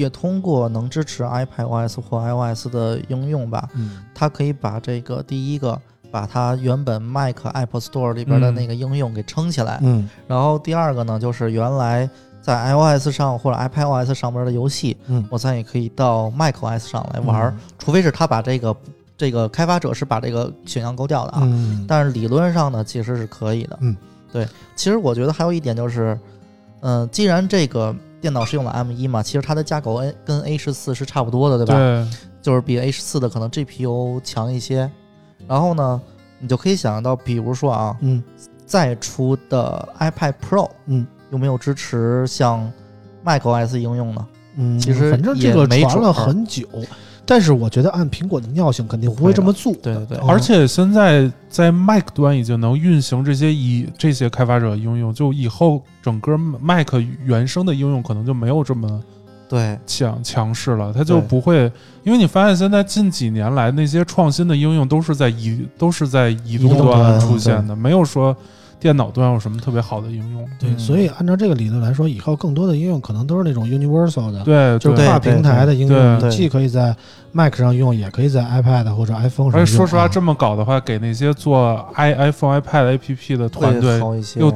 [0.00, 4.02] 也通过能支持 iPadOS 或 iOS 的应用吧，嗯。
[4.14, 5.78] 它可以把这个第一个
[6.10, 8.54] 把它原本 Mac App Store 里边的嗯。
[8.54, 10.08] 那个应用给撑起来，嗯。
[10.26, 12.08] 然后第二个呢，就是原来
[12.40, 15.22] 在 iOS 上或者 iPadOS 上边的游戏，嗯。
[15.30, 18.74] 我咱也可以到 macOS 上来玩儿，除非是他把这个
[19.18, 21.40] 这个开发者是把这个选项勾掉的啊。
[21.42, 23.78] 嗯，但是理论上呢，其实是可以的。
[23.82, 23.94] 嗯，
[24.32, 24.48] 对。
[24.74, 26.18] 其实我觉得还有一点就是，
[26.80, 31.74] 嗯、既然这个电脑是用了 M 一嘛，其实它的架构 A 跟 A 十四是差不多的，对吧？
[31.74, 32.06] 对，
[32.42, 34.90] 就是比 A 十四的可能 GPU 强一些。
[35.48, 36.00] 然后呢，
[36.38, 38.22] 你就可以想象到，比如说啊，嗯
[38.66, 42.70] 再出的 iPad Pro，嗯，有没有支持像
[43.24, 44.26] macOS 应用呢？
[44.56, 46.68] 嗯，其实反正这个传了很久，
[47.30, 49.72] 但是我觉得按苹果的尿性，肯定不会这么做。
[49.74, 50.18] 对对对。
[50.18, 56.88] 嗯而且现在在 Mac 端已经能运行这些以这些开发者应用，就以后整个 Mac
[57.24, 59.00] 原生的应用可能就没有这么
[59.48, 59.78] 对。
[59.86, 61.70] 强强势了，它就不会，
[62.02, 68.36] 因为你发现现在近几年来那些创新的应用都是在移都是在移动端出现的，没有说
[68.80, 70.48] 电脑端有什么特别好的应用。
[70.58, 76.96] 对，嗯所以按照这个理论来说，以后更多的应用可能都是那种 universal 的，对，就是跨平台的应用，对既可以在
[77.32, 79.60] Mac 上用，也可以在 iPad 或者 iPhone 上用。
[79.60, 84.00] 而且说实话，啊这么搞的话，给那些做 i iPhone、iPad APP 的团队。
[84.36, 84.50] 又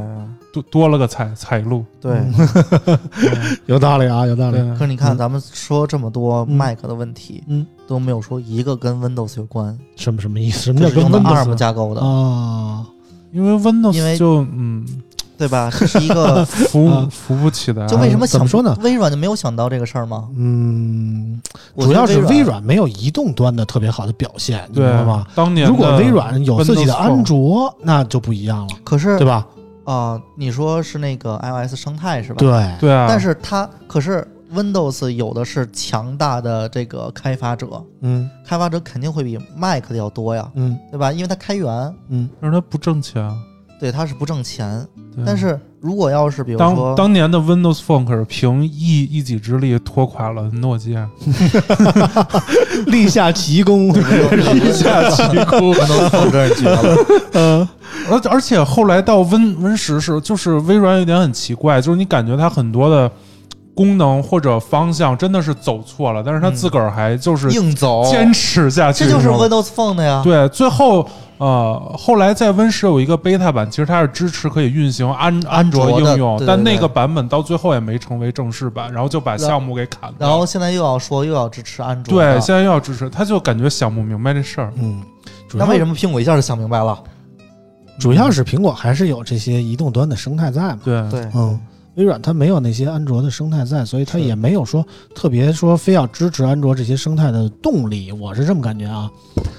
[0.53, 1.85] 多多了个财财路。
[2.01, 2.99] 对，嗯
[3.67, 4.59] 有道理啊，有道理。
[4.79, 10.61] 可是你看，嗯咱们说这么多嗯 Mac 的问题，嗯，都没有说一个跟 Windows 有关，什么什么意思？
[10.61, 12.87] 什么叫跟这是用的 Windows ARM 架构的，啊？
[13.35, 14.87] 因为 Windows 因为就嗯
[15.37, 15.69] 对吧？
[15.77, 17.85] 这是一个， 扶啊扶不起来。
[17.89, 20.29] 就为什么想怎么说呢微软就没有想到这个事儿吗？
[20.37, 21.41] 嗯，
[21.75, 25.27] 我主要是觉得微微软没有移动端的特别好的表现，你知对道吗？
[25.35, 29.45] 当年如果微软有自己的 Windows 安 Phone 卓，那就不一样了，可是对吧？
[29.85, 32.37] 啊、你说是那个 iOS 生态是吧？。
[32.39, 37.67] 对，对啊，但是它可是 Windows 有的是强大的这个开发者，
[38.03, 38.29] 嗯。
[38.47, 40.79] 开发者肯定会比 Mac 的要多呀，嗯。
[40.91, 41.11] 对吧？
[41.13, 41.69] 因为它开源，
[42.09, 43.31] 嗯，但是它不挣钱。
[43.81, 44.87] 对，它是不挣钱。
[45.15, 45.25] 对。
[45.27, 51.09] 但是如果要是比如当说，当年的 Windows Phone 可是凭一一己之力拖垮了诺基亚，
[52.87, 55.75] 立下奇功，立下奇功。
[55.75, 56.97] Windows Phone 真是绝了，
[57.35, 57.69] 嗯。
[58.11, 63.11] 而而且后来到 Win Win 十是，就是微软有点很奇怪，就是你感觉它很多的
[63.75, 70.23] 功能或者方向真的是走错了，但是它嗯自个儿还就是硬走，坚持下去，这就是 Windows Phone 的呀。
[70.23, 71.07] 对，最后
[71.39, 80.17] 呃，后来在 Win 十有一个 beta 版，其实它是支持可以运行安安卓应用，对对对但那个版本到最后也没成为正式版，然后就把项目给砍了。
[80.19, 84.73] 然后现在又要说又要支持安卓对，现在又要支持，他就感觉想不明白这事儿。
[84.77, 85.03] 嗯，
[85.53, 86.97] 那为什么苹果一下就想明白了？
[87.99, 90.79] 主要是苹果还是有这些移动端的生态在嘛？
[90.85, 91.61] 对，对，嗯，
[91.97, 99.11] 微软它没有那些安卓的生态在，所以它也没有说特别说非要支持安卓这些生态的动力，我是这么感觉啊。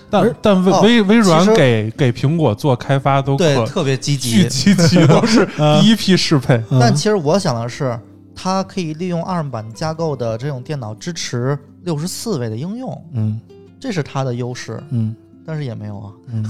[0.09, 4.73] 但但微微微软给给苹果做开发都对，特别积巨极。
[4.73, 5.45] 积极， 都是
[5.81, 6.55] 第一批适配。
[6.69, 7.99] 嗯但其实我想的是，
[8.35, 13.39] 它可以利用 ARM 版架构的这种电脑支持六十四位的应用，嗯
[13.79, 14.81] 这是它的优势。
[14.91, 15.15] 嗯
[15.45, 16.45] 但是也没有啊，嗯，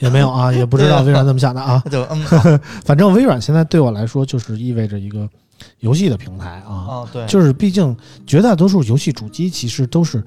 [0.00, 1.82] 也没有啊，也不知道微软怎么想的啊。
[1.86, 5.28] 那就嗯 反正微软现在对我来说就是意味着一个
[5.80, 10.22] 游戏的平台啊，啊，对，就是毕竟绝大多数游戏主机其实都是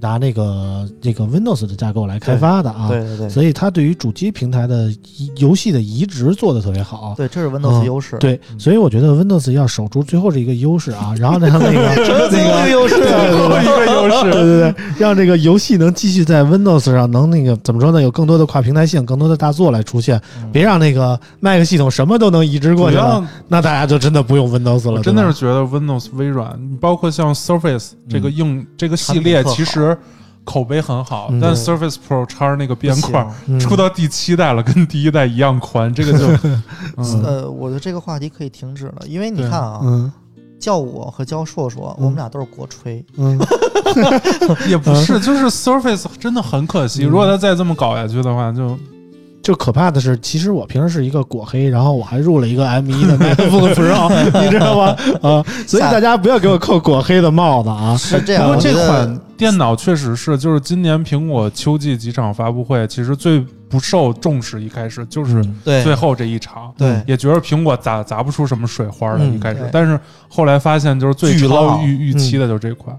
[0.00, 2.88] 拿那个这个 Windows 的架构来开发的啊。
[2.88, 7.14] 对对对所以它对于主机平台的移游戏的移植做的特别好。
[7.16, 8.16] 对，这是 Windows 的优势。
[8.18, 18.00] 对，嗯所以我觉得 Windows 要守住最后这一个优势啊，然 后让那个最后一个优势， 对对对一个优势，对对对，让这个游戏能继续在 Windows 上能那个怎么说呢？
[18.02, 25.02] 有更多的跨平台性，更多的大作来出现，嗯别让那个 Mac 系统什么都能移植过去了，那大家就真的不用 Windows 了。
[25.02, 29.79] 真的是觉得 Windows 微软，包括像 Surface 这个硬这个系列，其实
[30.44, 33.60] 口碑很好嗯，但 Surface Pro 叉那个边框嗯。
[33.60, 36.26] 出到第七代了，跟第一代一样宽，这个就
[36.96, 37.22] 嗯。
[37.24, 40.10] 呃，我的这个话题可以停止了，因为你看啊，嗯。
[40.58, 42.04] 叫我和叫硕硕，嗯。
[42.04, 43.38] 我们俩都是国吹，嗯，
[44.68, 47.08] 也不是，就是 Surface 真的很可惜，嗯。
[47.08, 48.76] 如果他再这么搞下去的话，就
[49.50, 54.96] 就可怕的是，其实我平时是一个果黑，然后我还入了一个 M1 的 MacBook Pro，你知道吗？
[55.22, 57.96] 啊，所以大家不要给我扣果黑的帽子啊。
[57.96, 58.46] 是这样。
[58.46, 66.72] 不过这款电脑确实是，就是今年苹果秋季几场发布会，其实最不受重视，一开始就是最后这一场。
[66.78, 72.96] 对也觉得苹果砸砸不出什么水花来，嗯一开始对，但是后来发现就是最巨超预预期的就是这款，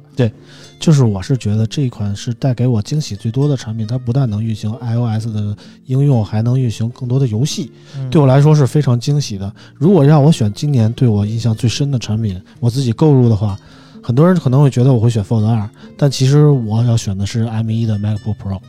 [0.81, 8.09] 就是我是觉得这一款是带给我惊喜最多的产品，它不但能运行 iOS 的应用，还能运行更多的游戏，嗯。
[8.09, 9.53] 对我来说是非常惊喜的。
[9.75, 13.55] 如果让我选今年对我印象最深的产品，我自己购入的话，
[14.01, 18.59] 很多人可能会觉得我会选 Fold 二，但其实我要选的是 M1 的 MacBook Pro，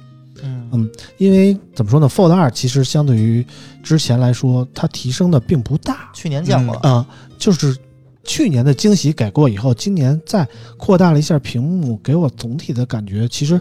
[0.43, 0.69] 嗯。
[0.73, 3.47] 嗯因为怎么说呢，Fold 二其实相对于
[3.83, 6.11] 之前来说，它提升的并不大。
[6.13, 6.75] 去年见过。
[6.77, 7.07] 了，啊、
[7.39, 7.75] 就是
[8.25, 13.61] 去年的惊喜改过以后，今年再扩大了一下屏幕，给我总体的感觉，其实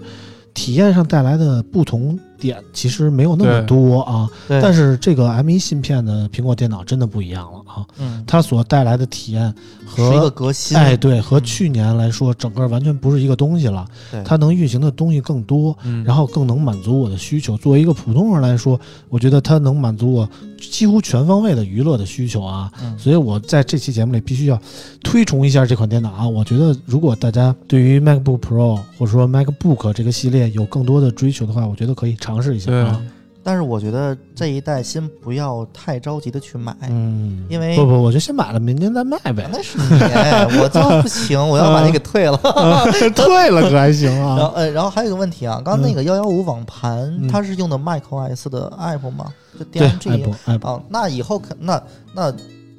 [0.53, 4.27] 体验上带来的不同点其实没有那么多啊。
[4.47, 9.53] 对，但是这个 M1 芯片的苹果电脑真的不一样了啊，嗯，它所带来的体验
[9.95, 13.85] 是一个和革新，哎对和嗯去年来说，整个完全不是一个东西了。
[14.11, 17.55] 对它能运行的东西更多，嗯，然后更能满足我的需求。
[17.57, 22.71] 作为一个普通人来说，我觉得它能满足我几乎全方位的娱乐的需求啊。
[22.83, 24.59] 嗯所以我在这期节目里必须要
[25.03, 26.27] 推崇一下这款电脑啊！
[26.27, 33.01] 我觉得如果大家对于 MacBook Pro 或者说 MacBook 这个系列有更多的追求的话，我觉得可以尝试一下对啊。
[33.43, 39.49] 但是我觉得这一代先不要太着急的去买，嗯，因为不不，我就先买了，明年再卖呗。
[39.51, 39.83] 那是你，
[40.61, 42.37] 我就不行， 我要把你给退了。
[43.15, 44.37] 退了可还行啊？
[44.37, 49.33] 然后呃，然后还有一个问题啊，刚刚那个幺幺五网盘，嗯它是用的 macOS 的 app 吗？
[49.71, 51.81] 就 Apple，哦，那以后可那
[52.13, 52.31] 那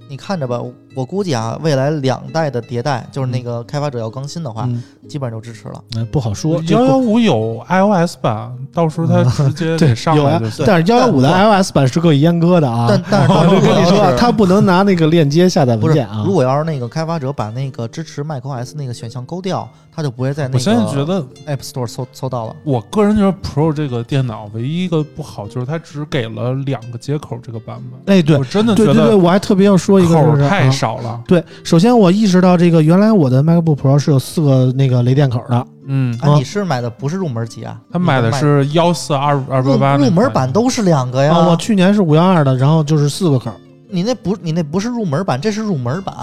[0.08, 0.62] 你看着吧，
[0.94, 5.82] 我估计啊，未来两代的迭代，就是那个开发者要更新的话，嗯，基本上就支持了。
[5.96, 6.60] 嗯不好说。
[6.62, 10.64] 这幺幺五有 iOS 版，到时候它直接 对上有啊来就行。
[10.66, 12.86] 但是幺幺五的 iOS 版是可以阉割的啊。
[12.88, 16.22] 但但是它我就跟你说它不能拿那个链接下载不是文件啊。
[16.26, 22.56] 如果要是那个开发者把那个支持 macOS 那个选项勾掉，它就不会在那个我现在觉得，App Store 搜搜到了。
[22.64, 28.16] 我个人觉得 Pro 这个电脑唯一一个不好就是它只给了两个接口这个版本。
[28.16, 30.48] 哎，对我真的对对对，觉得我还特别要说一个口就是
[30.82, 31.20] 少了。
[31.28, 37.78] 对，首先我意识到这个原来我的 MacBook Pro 是有四个那个雷电口的，嗯，啊，啊你是买的不是入门级啊？
[37.92, 41.32] 他买的是幺四二二八八入入门版都是两个呀。
[41.32, 43.52] 啊，我去年是五幺二的，然后就是四个口，
[43.88, 46.14] 你那不你那不是入门版，这是入门版，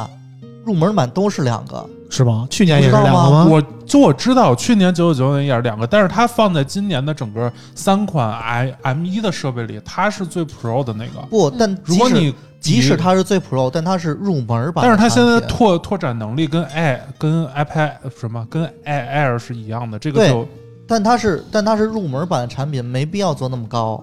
[0.65, 1.85] 入门版都是两个。
[2.11, 2.47] 是吗？
[2.49, 3.47] 去年也是两个吗？
[3.47, 11.21] 我就我知道，去年九九九年也是两个，但是它放在今年的整个三款 i M 一的设备里，它是最 Pro 的那个。
[11.29, 14.83] 不，但即使如果你即使它是最 Pro，但它是入门版。
[14.83, 20.47] 但是它现在拓拓展能力跟 i 跟 iPad 什么跟 i Air 是一样的，这个就
[20.87, 24.01] 但它是但它是入门版的产品，没必要做那么高，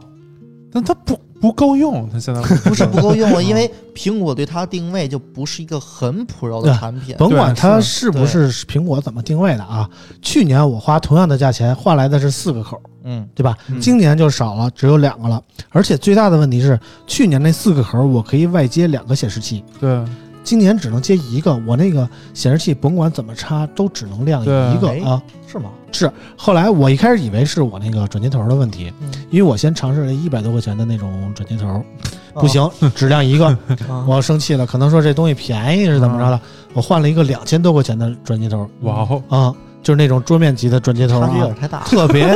[0.72, 7.14] 但它不不够用，它现在不是不够用了， 因为苹果对它定位就不是一个很 Pro 的产品。
[7.18, 8.06] 甭管它是。
[8.06, 9.88] 是不是苹果怎么定位的啊，
[10.22, 13.56] 去年我花同样的价钱换来的是四个口，嗯，对吧？
[13.68, 13.80] 嗯。
[13.80, 15.42] 今年就少了，只有两个了。
[15.70, 20.04] 而且最大的问题是，去年那四个口我可以外接两个显示器，对
[20.46, 21.60] 今年只能接一个。
[21.66, 25.20] 我那个显示器甭管怎么插，都只能亮一个啊。
[25.50, 25.70] 是吗？
[25.90, 33.46] 是，后来我一开始以为是我那个转接头的问题，嗯因为我先尝试了一百多块钱的那种转接头，哦不行， 只亮一个，
[33.88, 36.40] 啊我生气了，可能说这东西便宜是怎么着的，
[36.74, 41.80] 我换了一个两千多块钱的转接头，哇哦，啊，就是那种桌面级的转接头啊差距有点，太大。
[41.84, 42.26] 特别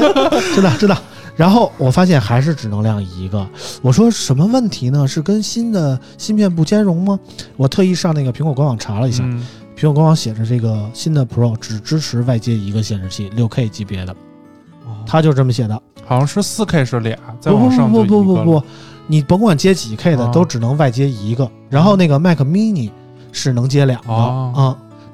[0.55, 0.97] 真的真的。
[1.41, 3.49] 然后我发现还是只能亮一个，
[3.81, 5.09] 我说什么问题呢？
[5.09, 7.19] 是跟新的芯片不兼容吗？
[7.57, 9.43] 我特意上那个苹果官网查了一下，嗯。
[9.75, 14.13] 苹果官网写着这个新的 Pro 只支持外接一个显示器，六 K 级别的，
[14.85, 15.03] 哦。
[15.07, 15.83] 它就这么写的。
[16.05, 18.63] 好像是四 K 是俩，再往上不不不不不，
[19.07, 21.51] 你甭管接几 K 的，啊都只能外接一个。
[21.71, 22.91] 然后那个 Mac Mini
[23.33, 24.13] 是能接两个。
[24.13, 24.53] 哦。
[24.55, 24.61] 啊，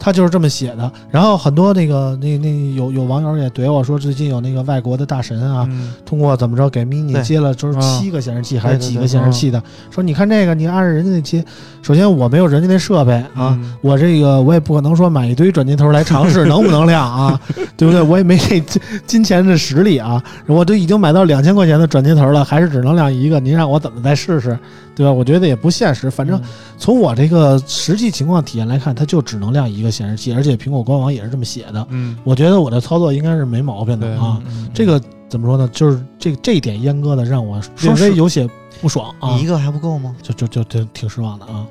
[0.06, 0.92] 它就是这么写的。
[1.10, 11.44] 然后很多那个那那有有网友也怼我说，最近有那个外国的大神啊，嗯通过怎么着给 Mini 接了就是啊七个显示器还是几个显示器的，说你看这个，你按着人家那接，
[11.82, 13.58] 首先我没有人家那设备啊。
[13.60, 17.40] 嗯我这个我也不可能说买一堆转接头来尝试 能不能亮啊，
[17.76, 18.00] 对不对？
[18.00, 24.56] 我也没这金金钱的实力啊，我都已经买到两千块钱的转接头了，还是只能亮一个，您让我怎么再试试，
[24.94, 25.12] 对吧？
[25.12, 26.08] 我觉得也不现实。
[26.10, 26.40] 反正
[26.78, 31.86] 从我这个实际情况体验来看，它就只能亮一个显示器，而且苹果官网也是这么写的。
[31.90, 34.42] 嗯我觉得我的操作应该是没毛病的啊。
[34.46, 35.68] 嗯这个怎么说呢？
[35.72, 38.48] 就是这这一点阉割的让我稍微有些
[38.80, 40.14] 不爽啊你一，个还不够吗？
[40.22, 41.66] 就就就就挺失望的啊。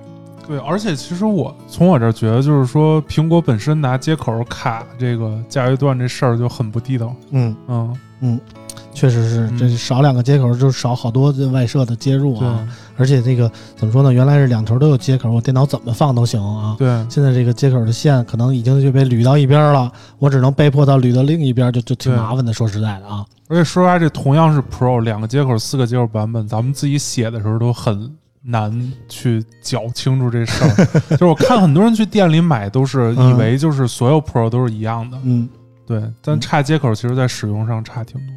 [0.47, 7.15] 对，而且其实我从我这儿觉得，就是说苹果本身拿接口卡这个价位段这事儿就很不地道。
[7.31, 7.97] 嗯嗯。
[8.21, 8.39] 嗯，
[8.95, 12.65] 确实是，嗯这少两个接口就少好多这外设的接入啊，
[12.97, 14.11] 而且这个怎么说呢？
[14.11, 16.75] 原来是两头都有接口，我电脑怎么放都行啊。
[16.79, 22.53] 对，现在这个接口的线可能已经就被捋到一边了，我只能被迫到捋到另一边，就就挺麻烦的。
[22.53, 28.09] 说实在的啊，而且说实话，这同样是 Pro 两个接口、四个接口版本，咱们自己写的时候都很
[28.41, 30.85] 难去搅清楚这事儿。
[31.11, 35.17] 就是我看很多人去店里买，都是以嗯为就是所有 Pro 都是一样的。
[35.23, 35.49] 嗯，
[35.85, 38.35] 对，但差接口其实在使用上差挺多。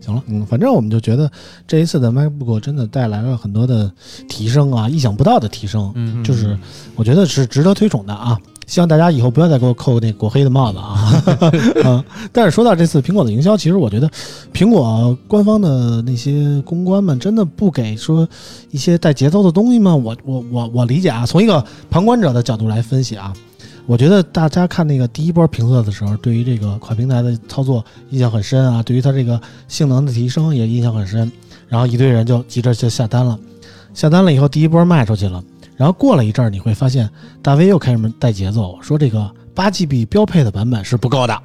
[0.00, 1.30] 行了，嗯，反正我们就觉得
[1.66, 3.90] 这一次的 MacBook 真的带来了很多的
[4.28, 6.56] 提升啊，意想不到的提升，嗯，就是
[6.94, 8.38] 我觉得是值得推崇的啊。
[8.66, 11.22] 希望大家以后不要再给我扣那国黑的帽子啊。
[11.84, 14.10] 嗯，但是说到这次苹果的营销，其实我觉得
[14.52, 18.28] 苹果官方的那些公关们真的不给说
[18.72, 19.94] 一些带节奏的东西吗？
[19.94, 23.32] 我我我我理解啊，从一个旁观者的角度来分析啊。
[23.86, 31.30] 我觉得大家看那个第一波评测的时候，对于这个跨平台的操作印象很深啊，对于它这个性能的提升也印象很深，
[31.68, 33.38] 然后一堆人就急着就下单了，
[33.94, 35.42] 下单了以后第一波卖出去了，
[35.76, 37.08] 然后过了一阵儿，你会发现
[37.40, 41.42] 大 V 又开始带节奏，说这个八 GB 标配的版本是不够的。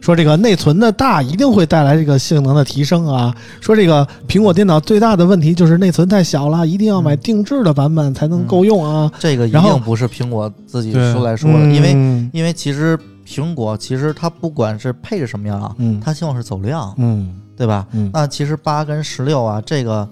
[0.00, 3.34] 说这个内存的大一定会带来这个性能的提升啊！
[3.60, 9.10] 说这个苹果电脑最大的问题就是内存太小了，一定要买定制的版本才能够用啊！
[9.18, 17.86] 这个一定不是苹果自己对说来说的，嗯因为因为其实苹果其实它不管是配置什么样啊，嗯它希望是走量，嗯对吧？
[17.92, 20.08] 嗯那其实八跟十六啊，这个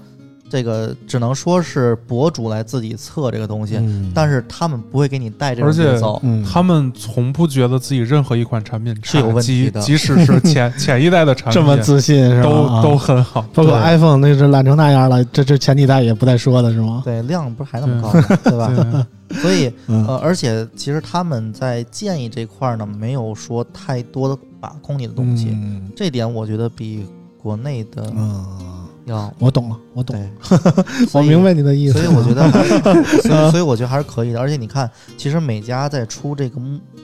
[0.51, 6.19] 这个只能说是博主来自己测这个东西，嗯但是他们不会给你带这种节奏。
[6.23, 12.49] 嗯他们从不觉得自己任何一款产品是有问题的即使是前 前一代的产品，这么自信是吧？
[12.49, 13.43] 都啊都很好。
[13.55, 17.03] 包括 iPhone 那是烂成那样了，这这前几代也不带说的是吗？
[17.05, 18.23] 对，量不是还那么高吗？
[18.45, 18.73] 对吧？
[19.29, 27.05] 对 所以嗯呃，而且其实他们在建议这块儿呢，没有说太多的把控你的东西，嗯这点我觉得比
[27.37, 28.47] 国内的嗯，
[29.09, 30.29] 要我懂了，我懂了，，
[31.13, 31.99] 我明白你的意思。
[31.99, 32.51] 所以我觉得，
[33.23, 34.41] 所以所以我觉得还是可以的。
[34.41, 36.61] 而且你看，其实每家在出这个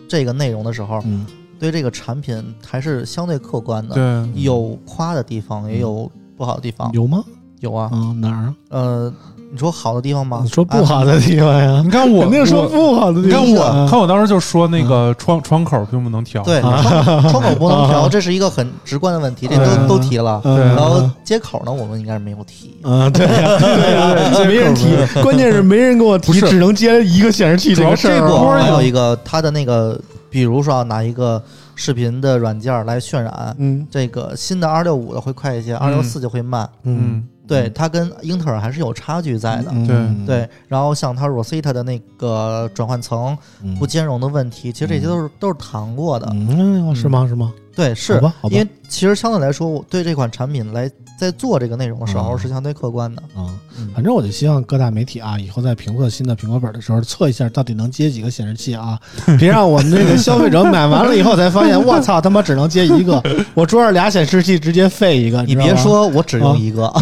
[0.08, 1.26] 这个内容的时候，嗯
[1.58, 6.92] 对这个产品还是相对客观的，对，有夸的地方，也有不好的地方。
[6.92, 7.24] 有吗？
[7.60, 8.54] 有啊，嗯，哪儿啊？
[8.70, 9.14] 呃，
[9.54, 10.40] 你说好的地方吗？
[10.42, 11.80] 你说不好的地方呀？
[11.86, 13.82] 你看我肯定说不好的地方你看。
[13.84, 16.82] 我看我当时就说那个窗窗口并不能调，对，啊。
[16.82, 18.08] 窗窗口不能调， 啊。
[18.10, 19.86] 这是一个很直观的问题，这嗯。
[19.86, 20.40] 都都提了。
[20.44, 20.74] 嗯。
[20.74, 22.76] 然后接口呢，我们应该是没有提。
[22.82, 29.96] 嗯，对呀，对呀， 没人提，关键是没人跟我提，只能接一个显示器这个事儿这波还有有一个它的那个，
[30.28, 31.40] 比如说啊拿一个
[31.76, 33.86] 视频的软件来渲染，嗯。
[33.88, 36.68] 这个新的二六五的会快一些，二六四就会慢。
[36.82, 39.70] 嗯，对，它跟英特尔还是有差距在的。
[39.72, 46.26] 嗯对，然后像它 Rosetta 的那个转换层嗯不兼容的问题，其实这些都是都是谈过的。
[46.32, 47.26] 嗯，是吗？
[47.28, 47.52] 是吗？
[47.76, 53.22] 对，是好吧，好吧因为其实相对来说，我对这款产品来在做这个内容的时候嗯是相对客观的。
[53.34, 58.98] 啊，嗯反正我就希望各大媒体啊，以后在评测新的苹果本的时候，测一下到底能接几个显示器啊，
[59.38, 63.20] 别让我们这个消费者买完了以后才发现， 我操，他妈只能接一个，
[63.54, 65.72] 我桌上俩显示器直接废一个，你知道吗。
[65.72, 66.92] 别说我只用一个，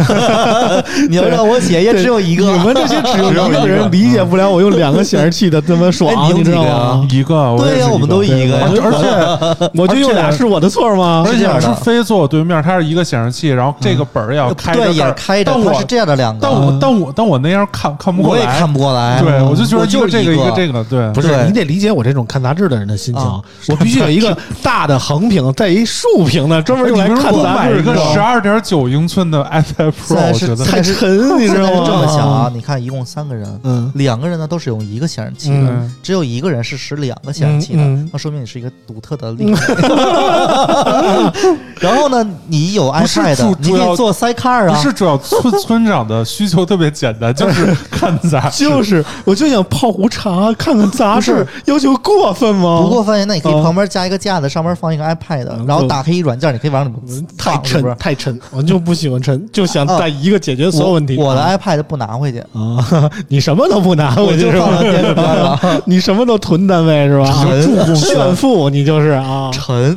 [1.09, 2.43] 你要让我写也只有一个。
[2.53, 7.07] 你们这些只用一个的人理解不了我用两个显示器的这么哎爽，你知道吗？
[7.11, 8.69] 一个，对呀，是我们都一个呀。
[8.71, 11.23] 而且我就用俩是我的错吗？
[11.27, 16.39] 而且是非坐我对面，它是一个显示器，然后这个本儿也要开着对，也是开着，但我它是这样的两个。
[16.41, 19.21] 但我但我但我那样看看不过来，我也看不过来。
[19.21, 20.51] 对我就觉得我就一个这个一一个。
[20.55, 23.23] 这个，对，不是，你得理解我这种看杂志的人的心情。
[23.23, 23.41] 啊。
[23.67, 27.73] 我必须有一个 大的横屏，再一竖屏的，专门用来看杂志。
[27.73, 30.63] 买一个十二点九英寸的 iPad Pro，我觉得。
[30.63, 31.83] 太沉，你知道吗？
[31.85, 35.93] 这么想啊，，你看一共三个人，嗯，两个人呢都是用一个显示器的，嗯。
[36.01, 39.75] 只有一个人是使两个显示器的那说明你是一个独特的例子。
[41.79, 44.73] 然后呢，你有 iPad，你可以做 Sidecar 啊。
[44.75, 52.79] 不是主要村 村长的需求特别简单，就是 看杂志，就是，我就想泡壶茶，看看杂志，要求过分吗？
[52.83, 57.95] 不过发现，那你可以啊旁边加一个架子，上面放一个 iPad，嗯然后打开一软件，你可以往里面太沉，？
[57.97, 61.17] 太沉，我就不喜欢沉，就想带一个解决所有问题。
[61.17, 65.59] 我我的啊 iPad 不拿回去，啊，你什么都不拿回去我就是放吧在电视端了。
[65.85, 67.25] 你什么都囤单位是吧？
[67.43, 69.95] 沉炫富，你就是啊，沉，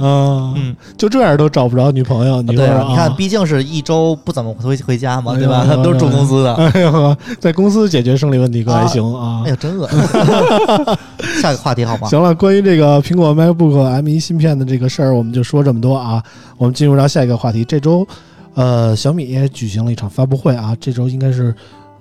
[0.55, 2.89] 嗯嗯，就这样都找不着女朋友，你说对啊，说啊？
[2.91, 5.65] 你看，毕竟是一周不怎么回 回家嘛，对吧？
[5.67, 6.55] 他都是住公司的。
[6.55, 9.51] 哎呦，在公司解决生理问题可还行啊哎。
[9.51, 9.89] 呀，真恶
[11.41, 12.09] 下个话题好吗？
[12.09, 16.23] 行了，关于这个苹果 MacBook M1 芯片的这个事儿，我们就说这么多啊。
[16.59, 17.65] 我们进入到下一个话题。
[17.65, 18.07] 这周，
[18.55, 20.75] 呃，小米也举行了一场发布会啊。
[20.81, 21.55] 这周应该是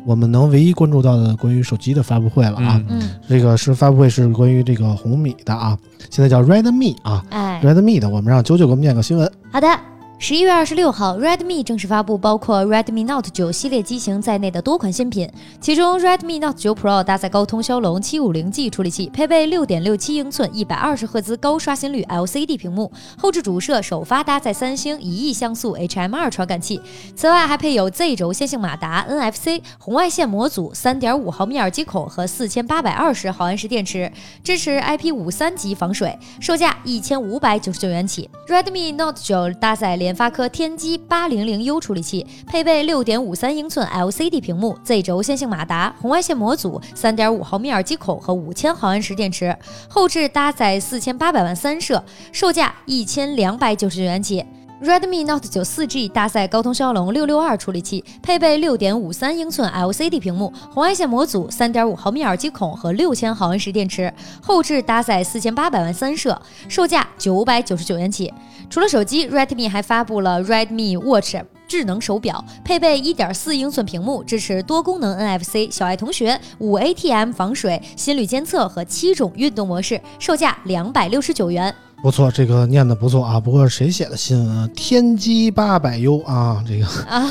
[0.06, 2.82] 我们能唯一关注到的关于手机的发布会了啊。
[2.90, 5.78] 嗯嗯，这个是发布会是关于这个红米的啊，
[6.10, 8.10] 现在叫 Redmi 啊哎，，Redmi 的。
[8.10, 9.30] 我们让九九给我们念个新闻。
[9.52, 9.95] 好的。
[10.18, 26.82] 十一月二十六号，Redmi 正式发布包括 Redmi Note 9系列机型在内的多款新品，其中 Redmi Note 9 Pro 搭载高通骁龙 750G 处理器，配备6.67英寸、一百二十赫兹高刷新率 LCD 屏幕，后置主摄首发搭载三星一亿像素 HMR 传感器，
[27.16, 34.12] 此外还配有 Z 轴线性马达、NFC、红外线模组、3.5毫米耳机孔和4820毫安时电池，
[34.42, 38.28] 支持 IP53 级防水，售价一千五百九十九元起。
[38.48, 49.58] Redmi Note 9搭载联发科天玑八零零 U 处理器，配备六点五三英寸 LCD 屏幕、Z 轴线性马达、红外线模组、三点五毫米耳机孔和五千毫安时电池，
[49.90, 54.46] 后置搭载四千八百万三摄，售价一千两百九十九元起。
[54.82, 68.34] Redmi Note 9 4G 搭载高通骁龙六六二处理器，配备六点五三英寸 LCD 屏幕、红外线模组、三点五毫米耳机孔和六千毫安时电池，后置搭载四千八百万三摄，售价九百九十九元起。
[68.70, 71.38] 除了手机，Redmi 还发布了 Redmi Watch
[71.70, 81.74] 智能手表，配备一点四英寸屏幕，支持多功能 NFC、小爱同学、五 ATM 防水、心率监测和七种运动模式，售价两百六十九元。
[82.02, 83.40] 不错，这个念的不错啊。
[83.40, 84.70] 不过谁写的新闻啊？
[84.76, 87.28] 天玑八百 U 啊，这个啊，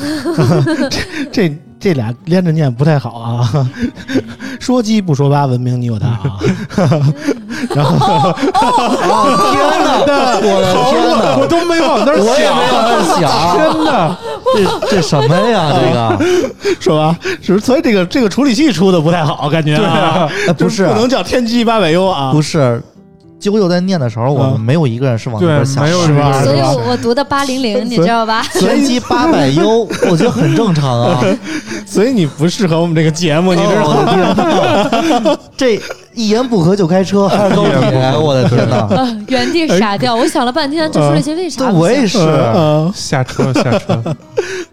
[1.31, 3.69] 这这这俩连着念不太好啊。
[4.59, 6.39] 说鸡不说八，文明你有他啊。
[7.73, 8.49] 然后天
[9.83, 9.89] 哪！
[10.41, 11.37] 我的天哪！
[11.37, 14.17] 我都没往那儿我也没往那儿想，真的，
[14.55, 14.57] 这
[14.95, 15.71] 这什么呀？
[15.73, 16.19] 这个
[16.81, 17.17] 是吧？
[17.41, 17.65] 是不是？
[17.65, 19.77] 所以这个这个处理器出的不太好，感觉
[20.57, 22.31] 不是不能叫天玑八百 U 啊。
[22.31, 22.81] 不是，
[23.39, 28.41] 啾啾在念的时候，我们嗯没有一个人是往那边，想是吧所以我我读的八零零，你知道吧？
[28.53, 31.23] 天玑八百 U， 我觉得很正常啊。
[31.85, 35.37] 所以你不适合我们这个节目，你知道吗？
[35.55, 35.79] 这
[36.13, 38.77] 一言不合就开车，都是高铁，我的天哪！
[38.77, 40.15] 啊，原地傻掉。
[40.15, 41.69] 我想了半天，这处理器为啥？
[41.69, 42.17] 我也是。
[42.55, 44.01] 嗯，下车下车，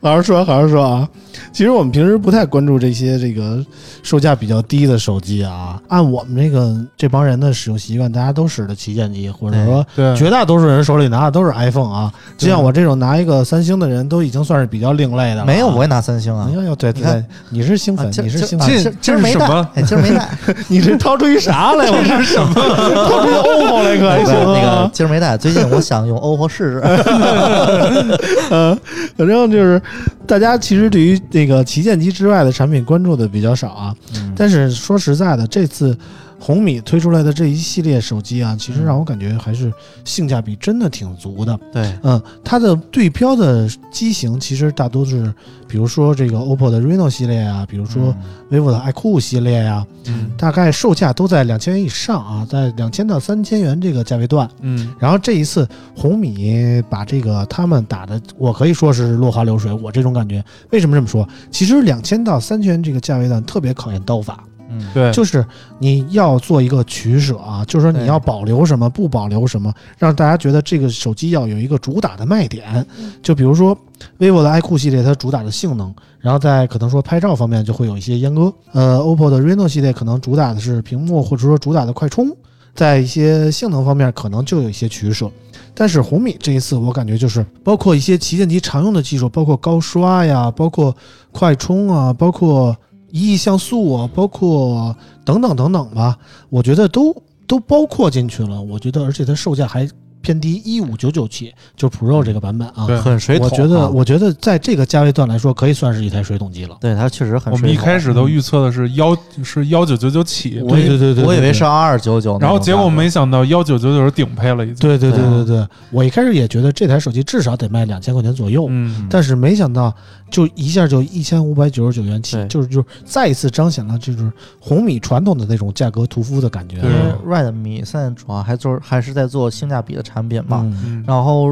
[0.00, 1.08] 好好说，好好说啊。
[1.52, 3.64] 其实我们平时不太关注这些这个
[4.02, 5.78] 售价比较低的手机啊。
[5.88, 12.12] 按我们这个这帮人的使用习惯，大家都使的旗舰机，或者说对，绝大多数人手里拿的都是 iPhone 啊。
[12.38, 15.44] 就像我这种拿一个三星的人，都已经算是比较另类的。
[15.44, 16.64] 没有，我也拿三星啊哎。
[16.64, 20.28] 呦，对对对，你是兴奋，啊今你是兴今奋，这啊今今儿没带今儿没带。
[20.68, 21.90] 你这掏出一啥来？
[21.90, 22.54] 我这是什么？
[22.54, 24.90] 掏出一 OPPO 来可还行那个啊？
[24.92, 26.82] 今儿没带，最近我想用 OPPO 试试。
[28.50, 28.78] 嗯，
[29.18, 29.80] 反正就是
[30.26, 33.96] 大家其实对于那个旗舰机之外的产品关注的比较少啊。
[34.14, 35.96] 嗯但是说实在的，这次
[36.44, 39.72] 红米推出来的这一系列手机啊，其实让我感觉还是
[40.04, 41.56] 性价比真的挺足的。
[41.72, 45.32] 对，嗯，它的对标的机型其实大多是，
[45.68, 48.12] 比如说这个 OPPO 的 Reno 系列啊，比如说
[48.50, 54.48] vivo 的 iQOO 系列呀、嗯大概售价都在两千元以上啊，在两千到三千元这个价位段。
[54.62, 59.72] 嗯然后这一次红米把这个他们打的，我可以说是落花流水。
[59.72, 61.28] 我这种感觉，为什么这么说？
[61.52, 64.42] 其实两千到三千元这个价位段特别考验刀法。
[64.72, 65.44] 嗯，对，就是
[65.78, 72.84] 你要做一个取舍啊，就是说你要保留什么，不保留什么，让大家觉得这个手机要有一个主打的卖点。
[73.22, 73.76] 就比如说
[74.18, 78.52] vivo 的 iQOO 系列，它主打的性能，然后在可能说拍照方面就会有一些阉割。
[78.72, 82.34] 呃，OPPO 的 Reno 系列可能主打的是屏幕，或者说主打的快充，
[82.74, 85.30] 在一些性能方面可能就有一些取舍。
[85.74, 90.94] 但是红米这一次，我感觉就是包括一些旗舰机常用的技术，包括高刷呀，包括
[91.30, 92.76] 快充啊，包括
[93.12, 97.14] 一亿像素啊，包括等等等等吧，我觉得都
[97.46, 98.60] 都包括进去了。
[98.60, 99.88] 我觉得，而且它售价还
[100.22, 102.86] 偏低，一五九九起，就是 Pro 这个版本啊。
[102.86, 103.50] 对很水桶啊。
[103.50, 106.76] 我觉得，我觉得在这个价位段来说，可以算是一台水桶机了。
[106.80, 107.68] 对它确实很我水桶。
[107.68, 114.76] 们一开始都预测的是幺是幺九九九起，对对对对我以为对是二二九九，然后结果没想到幺九九九是顶配了，已经。
[114.76, 119.94] 对对对对对对，我一开始也觉得这台手机至少得卖两千块钱左右，嗯，但是没想到
[120.30, 126.80] 就一下就一千五百九十九元起，就是就是再一次彰显了就是红米传统的那种价格屠夫的感觉。
[126.80, 130.60] 对因为 Redmi 现在主要还做还是在做性价比的产品嘛。
[130.64, 131.48] 嗯嗯然后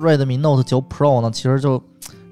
[0.00, 1.80] Redmi Note 9 Pro 呢，其实就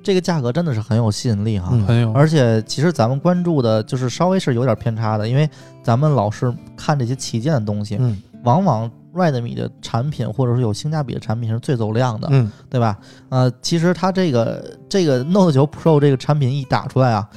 [0.02, 1.68] 这个价格真的是很有吸引力哈。
[1.72, 5.48] 嗯很有，而且其实咱们关注的就是稍微是有点偏差的，因为
[5.82, 12.96] 咱们老是看这些旗舰的东西，嗯往往 Redmi 的产品或者是有性价比的产品是最走量的，嗯，对吧？
[13.28, 17.28] 呃，其实它这个这个 Note 9 Pro 这个产品一打出来啊，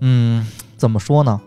[0.00, 1.40] 嗯，怎么说呢？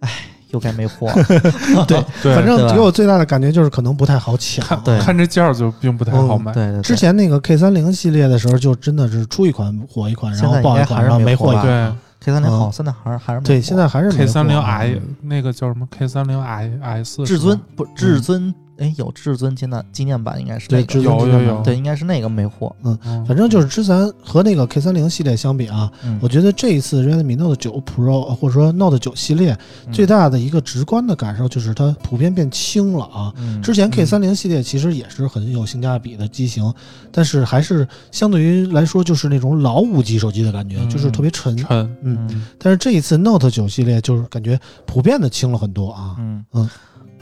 [0.00, 0.10] 哎，
[0.50, 1.10] 又该没货。
[1.86, 4.64] 对， 对，反正给我最大的感觉就是可能不太好抢。
[4.64, 6.52] 看对看这价儿就并不太好卖。
[6.52, 11.52] 对对对，之前那个 K 三零系列的时候，就真的是出一款火一款，然后爆一款，然后没货。
[11.62, 16.72] 对 K 三零嗯好，现在还是还是没对，现在还是没，K 三零 i 那个叫什么 K 三零 i
[17.04, 22.74] s 至尊不至尊，哎，有至尊纪念纪念版应该是那对，至尊纪念版有有有对，应该是那个没货。
[22.84, 22.96] 嗯
[23.26, 29.56] 反正就是之前和那个 K 三零系列相比啊，嗯我觉得这一次 Redmi Note 九 Pro 呃或者说 Note 九系列
[29.86, 33.32] 嗯最大的一个直观的感受就是它普遍变轻了啊。
[33.36, 36.72] 嗯之前 K 三零系列其实也是很有性价比的机型，
[37.10, 41.56] 但是还是相对于来说就是那种老五 G 手机的感觉，嗯就是特别沉。
[41.56, 41.68] 沉，
[42.02, 46.16] 嗯，嗯但是这一次 Note 九系列就是感觉普遍的轻了很多啊。
[46.18, 46.70] 嗯嗯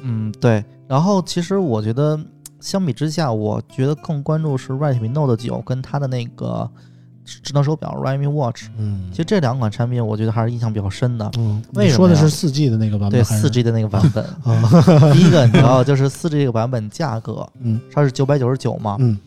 [0.02, 0.64] 嗯，对。
[0.88, 2.18] 然后其实我觉得
[2.60, 6.68] 相比之下，我觉得更关注是 Redmi Note 九跟它的那个
[7.24, 8.68] 智能手表 Redmi Watch。
[8.76, 11.30] 嗯其实这两款产品，我觉得还是印象比较深的。
[11.38, 13.42] 嗯，为什么说的是四 G 的那个版对，本还是？
[13.42, 18.96] 四 G 的那个版本，啊，第一个你知道， 就是四 G 这个版本价格，嗯它是九百九十九嘛。
[19.00, 19.18] 嗯，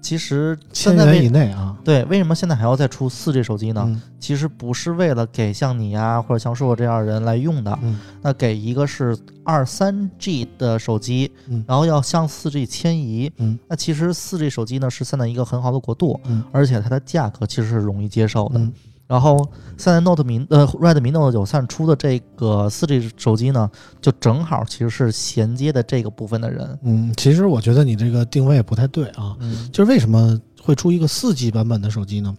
[0.00, 1.76] 其实千现在为元以内啊。
[1.84, 3.82] 对，为什么现在还要再出四 G 手机呢？
[3.86, 13.30] 嗯其实不是为了给像你呀、或者像硕硕这样的人来用的，嗯那给一个是二三 G 的手机，嗯然后要向四 G 迁移。
[13.36, 18.60] 嗯那其实四 G 手机呢是现在一个很好的国度，嗯而且它的价格其实是容易接受的。
[19.08, 19.38] 嗯然后
[19.78, 23.70] 现在 Note 米呃 Redmi Note 九三出的这个四 G 手机呢，
[24.02, 26.78] 就正好其实是衔接的这个部分的人。
[26.82, 29.34] 嗯，其实我觉得你这个定位不太对啊。
[29.40, 32.36] 嗯，就是为什么会出一个四 G 版本的手机呢？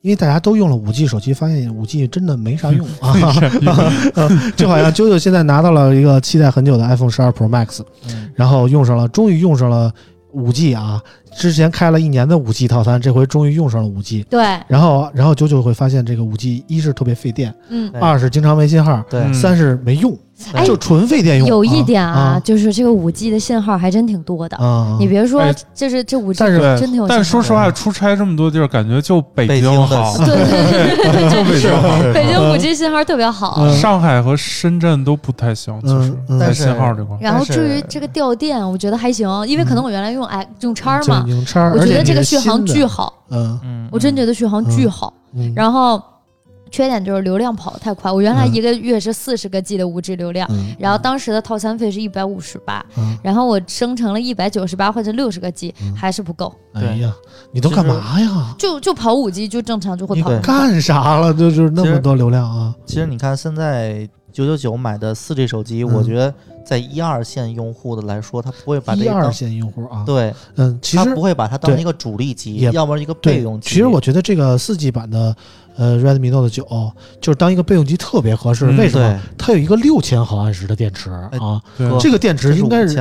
[0.00, 3.12] 因为大家都用了五 G 手机，发现五 G 真的没啥用啊。
[4.56, 9.92] 就好像啾啾现在拿到了一个期待很久的 iPhone 十二 Pro Max，嗯然后用上了，终于用上了
[10.32, 11.02] 五 G 啊！
[11.36, 14.24] 之前开了一年的五 G 套餐，这回终于用上了五 G。
[14.28, 20.16] 对，然后，然后九九会发现这个五 G 一是特别费电，嗯，二是经常没信号，对嗯三是没用，
[20.52, 21.46] 哎就纯费电用。
[21.48, 24.56] 有一点啊，啊就是这个五 G 的信号还真挺多的。
[24.56, 27.08] 啊，你别说哎，就是这五 G 但是真挺有信号。
[27.08, 30.36] 但说实话，出差这么多地儿，感觉就北北京的好，对对
[31.12, 32.12] 对对就北京好。
[32.12, 33.56] 北京五 G 信号特别好。
[33.60, 37.16] 嗯上海和深圳都不太行，其实在信号这块。
[37.20, 41.19] 然后至于这个掉电，我觉得还行，因为可能我原来用哎用叉嘛
[41.74, 45.12] 我觉得这个续航巨，好，嗯嗯，我真觉得续航巨好。
[45.34, 46.02] 嗯，然后
[46.70, 57.12] 缺点就是流量跑得太快，我原来嗯一个月是四十个 G 的五 G 流量，嗯然后当时的套餐费是一百五十八，嗯，然后我生成了一百九十八或者六十个 G，嗯还是不够，哎呀，
[57.52, 58.54] 你都干嘛呀？
[58.58, 60.30] 就就跑五 G 就正常就会你跑。
[60.38, 61.32] 干啥了？
[61.34, 62.74] 就就是那么多流量啊！
[62.86, 66.32] 其实你看现在九九九买的四 G 手机，嗯我觉得
[66.70, 73.70] 在一二线用户的来说，他不会把这一二线用户啊，对，嗯，其实他不会把它当一个主力机，要么一个备用，机。
[73.70, 75.34] 其实我觉得这个四 G 版的
[75.74, 76.64] 呃 Redmi Note 九
[77.20, 78.66] 就是当一个备用机特别合适。
[78.66, 79.20] 嗯为什么？
[79.36, 82.96] 它有一个六千毫安时的电池哎啊，对这个电池应该是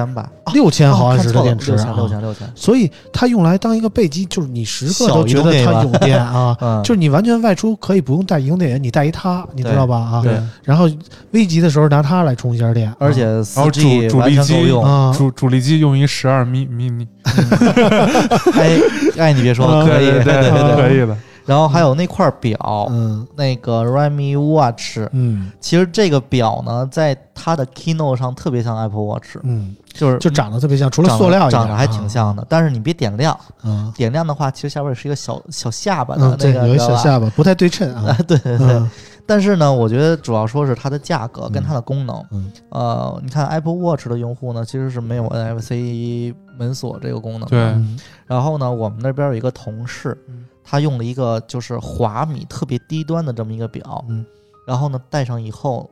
[0.52, 6.58] 六千毫安时的电池六千六啊，千六千，所以它用来当一个备机，就是你时刻都觉得它有电啊。
[6.60, 9.98] 嗯，就是你完全外出可以不用带移动电源，你带一它，你知道吧？
[9.98, 10.90] 啊，对，然后
[11.32, 14.84] 危急的时候拿它来充一下电，而且然四后主 G 主力机用。
[14.84, 17.08] 啊，主主力机用一十二米米米，
[18.56, 18.80] 哎
[19.18, 21.16] 哎，你别说了，可以，对对对可以的。
[21.46, 32.46] 然后还有那块表，嗯那个 Redmi Watch，嗯其实这个表呢，在它的 Keynote 上特别像 Apple Watch，嗯，就是就长得特别像，除了塑料长得还挺像的。
[32.48, 33.92] 但是你别点亮，嗯。
[33.98, 38.16] 点亮的话，其实下边是一个小小下巴的嗯，那对，个，有一小下巴，不太对称啊。
[38.28, 38.82] 对 对对。
[39.30, 42.26] 嗯但是呢，我觉得主要说是它的价格跟它的功能。
[42.32, 47.48] 嗯呃，你看 Apple Watch 的用户呢，其实是没有 NFC 门锁这个功能的。
[47.48, 54.26] 对嗯然后呢，我们那边有一个同事嗯，他用了一个就是华米特别低端的这么一个表，嗯
[54.68, 55.90] 然后呢戴上以后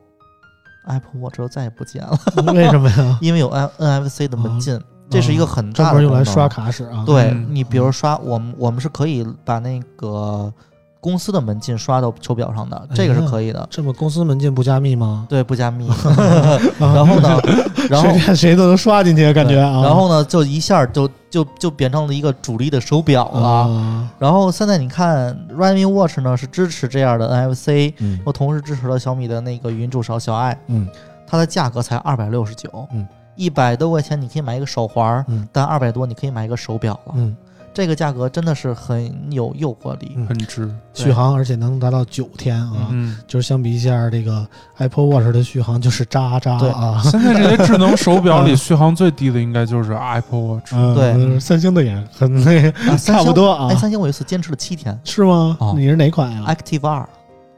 [0.86, 2.18] ，Apple Watch 就再也不见了，
[2.52, 3.18] 为什么呀？
[3.22, 4.80] 因为有 N NFC 的门禁，
[5.10, 6.48] 这是一个很大的功能门用来刷。
[6.48, 7.04] 卡使啊。
[7.06, 10.52] 对嗯你，比如刷我们我们是可以把那个
[11.00, 13.66] 公司的门禁刷到手表上的，这个是可以的。
[13.70, 15.26] 这么公司门禁不加密吗？
[15.28, 15.88] 对，不加密。
[15.88, 15.96] 啊
[16.78, 17.38] 然后呢，
[17.88, 19.82] 然后随便谁都能刷进去，感觉啊。
[19.82, 23.40] 然后呢，就一下就就就变成了一个主力的手表了。
[23.48, 30.88] 啊，然后现在你看，Redmi Watch 呢是支持这样的 NFC，嗯又同时支持了小米的那个语音助手小爱，嗯
[31.26, 37.36] 它的价格才二百六十九，嗯，一百多块钱你可以买一个手环，嗯但二百多你可以买一个手表了，嗯
[37.78, 40.10] 这个价格真的是很有诱惑力。
[40.16, 40.68] 嗯很值。
[40.94, 44.44] 续航而且能达到九天啊，嗯，就是相比一下这个
[44.78, 47.00] Apple Watch 的续航就是渣渣对啊。
[47.08, 50.72] 现在这些智能手表里续航最低的应该就是 Apple Watch。
[50.72, 55.74] 嗯对三星的也很那个，啊 三差不多啊哎，三星我有一次坚持了七天是吗哦？
[55.78, 57.08] 你是哪款呀？，Active 二，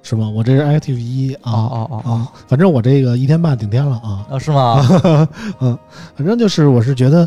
[0.02, 0.28] 是吗？
[0.28, 4.26] 我这是 Active 一啊啊哦哦哦啊，反正我这个一天半顶天了啊。
[4.30, 4.86] 啊，是吗？
[5.60, 5.78] 嗯，
[6.14, 7.26] 反正就是我是觉得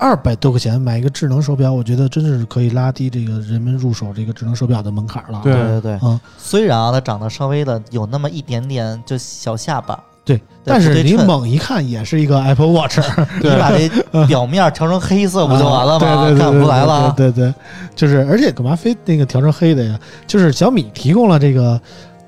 [0.00, 5.42] 二百多块钱买一个智能手表，我觉得真是可以拉低这个人们入手这个智能手表的门槛了。
[5.44, 12.98] 对对对对，啊，虽然啊，它长得稍微的有那么一点点就小下巴，对，但是你猛一看也是一个 Apple Watch，
[13.42, 16.06] 你把这表面调成黑色不就完了吗？
[16.06, 17.12] 啊对对对，看不出来了。
[17.14, 17.54] 对对对，
[17.94, 20.00] 就是而且干嘛非那个调成黑的呀？
[20.26, 21.78] 就是小米提供了这个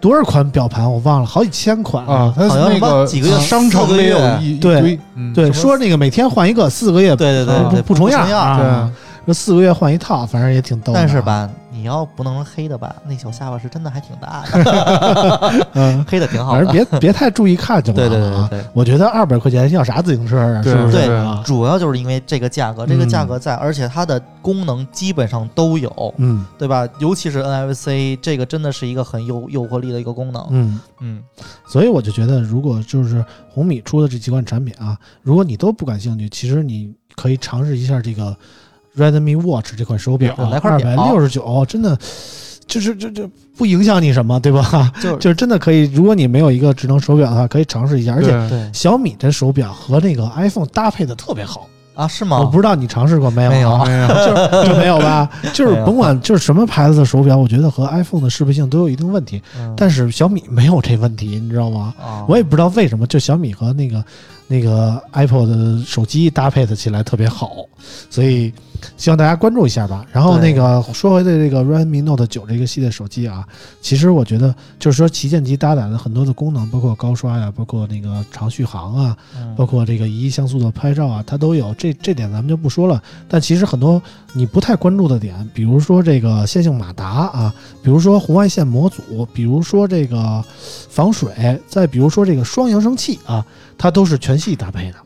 [0.02, 8.40] 多少款表盘我忘了，好几千款啊，它好像那个几个月商城里有一堆，嗯对，说那个每天换一个，四个月对对对不对，不重样样。
[8.40, 8.90] 啊
[9.24, 10.98] 对说四个月换一套，反正也挺逗的。
[10.98, 16.72] 但是，吧，你要不能黑的吧，那小下巴是真的还挺大的， 嗯，黑的挺好反正。
[16.72, 18.48] 别别太注意看就完对对了啊。
[18.50, 18.70] 对对对。
[18.74, 20.62] 我觉得二百块钱要啥自行车啊？
[20.62, 20.92] 是不是？
[20.92, 26.88] 对啊，主要就是因为这个价格，这个价格在，而且它的功能基本上都有，嗯对吧？
[26.98, 30.46] 尤其是 NFC，这个真的是一个很诱诱惑力的一个功能。
[30.50, 30.80] 嗯。
[31.00, 31.22] 嗯，
[31.66, 38.36] 所以我就觉得，如果就是红米出的这几款产品啊，如果你都不感兴趣，其实你可以尝试一下这个
[38.96, 41.96] Redmi Watch 这款手表对，来块二百六十九，真的
[42.66, 44.92] 就是这这不影响你什么，对吧？
[45.00, 48.14] 就是 就是真的可以，如果你没有一个智能手表的话，可以尝试一下。
[48.14, 52.38] 而且小米这手表和那个 iPhone 搭配的特别好，啊，是吗？
[52.38, 53.84] 我不知道你尝试过没有啊？
[53.86, 54.24] 没有没有，
[54.64, 55.28] 就就没有吧？
[55.52, 61.94] 就是甭管就是什么牌子的手表，我觉得和 iPhone 的适配性都有一定问题，嗯但是小米没有这问题，你知道吗？
[62.00, 64.02] 啊我也不知道为什么，就小米和那个
[64.48, 67.56] 那个 Apple 的手机搭配的起来特别好，
[68.08, 68.52] 所以
[68.96, 70.04] 希望大家关注一下吧。
[70.12, 73.46] 然后那个说回的这个 Redmi Note 9这个系列手机啊，
[73.80, 81.74] 其实我觉得就是说旗舰机搭载的很多的功能，包括高刷呀，包括那个长续航啊，嗯包括这个一亿像素的拍照啊，它都有。
[81.74, 83.02] 这这点咱们就不说了。
[83.28, 84.00] 但其实很多
[84.32, 90.44] 你不太关注的点，比如说这个线性马达啊，比如说红外线模组，比如说这个
[90.90, 93.44] 防水，再比如说这个双扬声器啊，
[93.78, 94.96] 它都是全系搭配的。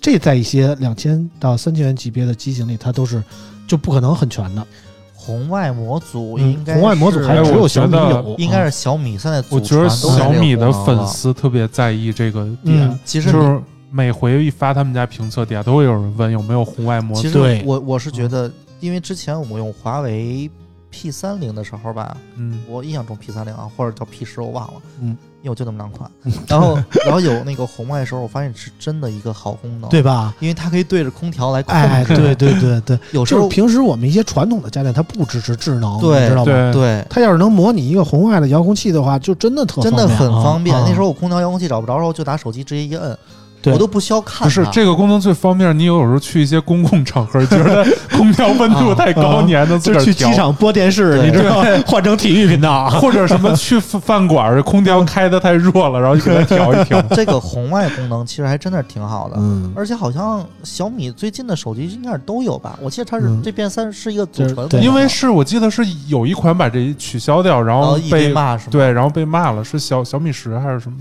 [0.00, 3.22] 这在一些两千到三千元级别的机型里，它都是
[3.66, 4.66] 就不可能很全的。
[5.12, 7.96] 红外模组嗯应该红外模组是还只有小米
[8.38, 17.20] 应该是小米现在祖我觉得小米的粉丝特别在意这个嗯点，其实就是每回一发他们家评测底下都会有人问有没有红外模组。
[17.20, 20.50] 其实对我我是觉得，因为之前我用华为
[20.90, 26.10] P 三零的时候吧，嗯，我印象中 P 三零啊，或者叫 P 十，我忘了，嗯，因为我就那么两款。
[26.48, 26.74] 然后
[27.04, 30.34] 然后有那个红外的时候，我发现是真的一个好功能，对，吧？
[30.40, 36.44] 因为它可以对着空调来控哎， 制，对对对对， 有时候就是平时我们一些传统的家电它不支持智能，对你知道吗？
[36.44, 37.06] 对对。
[37.08, 40.76] 它要是能模拟一个红外的遥控器的话，就真的特真的很方便。
[40.76, 43.18] 啊那时候我空调遥控器找不着的时候，就拿手机直接一摁，对
[43.66, 44.44] 我都不需要看。
[44.44, 47.86] 不是这个功能最方便，你有时候去一些公共场合，觉得
[48.16, 52.88] 空调温度太高，啊你还能自就个儿去机场播电视，你知道， 换成体育频道。
[53.00, 57.00] 或者什么去饭饭馆儿，空调开的太弱了，然后就给它调一调。
[57.10, 59.36] 这个红外功能其实还真的挺好的。
[59.38, 62.78] 嗯，而且好像小米最近的手机应该是都有吧？
[62.80, 68.70] 我记得它是、嗯这变三是一个祖就是传功能，对因为是我记得是有一款把这取消掉，然后被骂是吗？
[68.70, 70.98] 对，然后被骂了，是小小米十还是什么？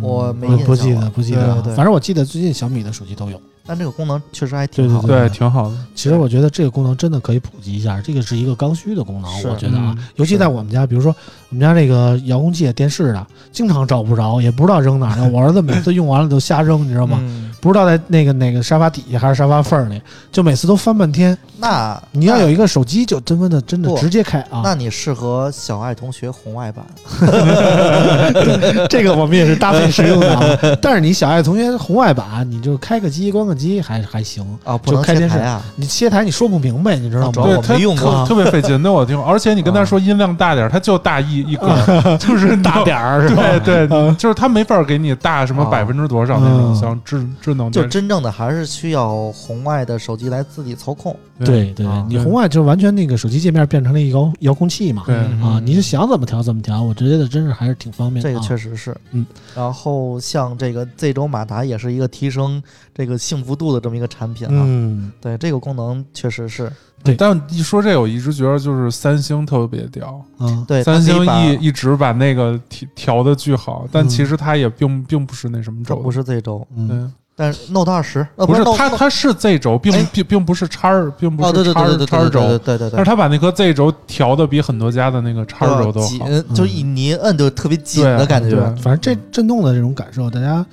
[0.00, 3.40] 我没不印象了不记得不记得，对对对反正我记得最近小米的手机都有。
[3.68, 5.08] 但这个功能确实还挺对好的。
[5.08, 5.76] 对，挺好的。
[5.92, 11.12] 其实我觉得这个功能真的可以普及一下，这个是一个刚需的功能，我觉得啊嗯，尤其在我们家，比如说
[11.50, 15.28] 我们家这个遥控器、电视的，经常找不着，也不知道扔哪儿了。
[15.30, 17.18] 我儿子每次用完了都瞎扔，你知道吗？
[17.22, 20.00] 嗯，不知道在那个哪个沙发底下还是沙发缝儿里，
[20.30, 21.36] 就每次都翻半天。
[21.58, 24.60] 那你要有一个手机，就真的真的直接开啊！
[24.62, 26.84] 那你适合小爱同学红外版，
[28.88, 30.42] 这个我们也是搭配使用的啊。
[30.80, 34.44] 但是你小爱同学红外版，你就开个机、关个机还还行。
[34.64, 35.62] 啊，不能就开电视切台啊。
[35.76, 37.28] 你切台你说不明白，你知道吗？
[37.28, 43.42] 啊主要我对它没用过特特别费劲，那我听，而且你跟他说音量大点儿，他就大一一个，就是 大点儿是吧？
[43.64, 51.16] 对对，嗯就是他没法给你大什么啊百分之多少那种嗯像智智就真正的还是需要红外的手机来自己操控。
[51.38, 55.02] 对对啊，你红外就完全那个手机界面变成了一个遥遥控器嘛。
[55.06, 55.14] 对。
[55.14, 55.42] 嗯。
[55.42, 58.22] 啊，你是想怎么调怎么调，我觉得真是还是挺方便。
[58.22, 59.26] 这个确实是，嗯。
[59.54, 62.62] 然后像这个 Z 轴马达也是一个提升
[62.94, 64.62] 这个幸福度的这么一个产品啊。
[64.64, 66.72] 嗯，对，这个功能确实是，
[67.04, 67.14] 对。
[67.14, 74.08] 但一说这，我一直觉得就是三星特别屌，嗯，对，三星一一直把那个调调的巨好，但嗯。
[74.08, 76.96] 其实它也并并不是那什么轴不是 Z 轴，嗯，对，
[77.38, 86.18] 但是 Note 二十呃不是它它是 Z 轴，并哎并并不是叉儿，并不是叉叉轴，对对对但是它把那颗 Z 轴调的比很多家的那个叉轴都紧，，
[86.54, 90.64] 就是一你一摁就特别紧的感觉对，反正这震动的这种感受，大家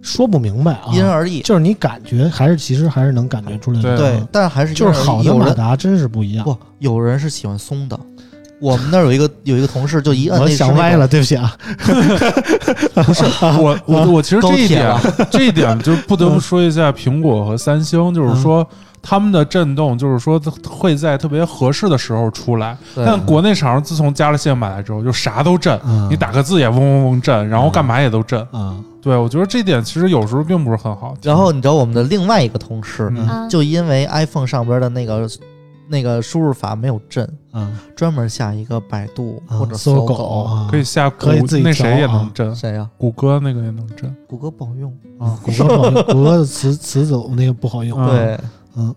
[0.00, 0.86] 说不明白啊。
[0.92, 1.42] 因人而异。
[1.42, 3.98] 就是你感觉还是其实还是能感觉出来的。
[3.98, 6.44] 对对，但还是就是好的马达真是不一样。
[6.46, 8.00] 不，有人是喜欢松的。
[8.60, 11.54] 我们那儿有一个有一个同事，就一摁我想歪了，对不起啊。
[13.04, 13.24] 不是
[13.60, 14.96] 我我 我其实这一点
[15.30, 18.66] 这一点就不得不说一下苹果和三星，就是说
[19.02, 22.76] 他们的震动，就是说会在特别合适的时候出来。
[22.94, 28.40] 但国内厂商自从加了线买来之后，就啥都震，嗯你打个字也嗡嗡嗡震，然后干嘛也都震。
[28.50, 31.14] 啊，对我觉得这点其实有时候并不是很好。
[31.22, 33.12] 然后你知道我们的另外一个同事，
[33.50, 35.28] 就因为 iPhone 上边的那个
[35.88, 40.42] 那个输入法没有震，啊，专门下一个百度啊或者搜狗。
[40.44, 42.88] 啊，可以下可以自己那谁也能震，谁呀？
[42.98, 44.14] 谷歌那个也能震。
[44.26, 44.92] 谷歌不好用。
[45.18, 47.98] 啊， 谷歌不好用，谷歌的词词组那个不好用。
[47.98, 48.40] 嗯对，
[48.76, 48.94] 嗯，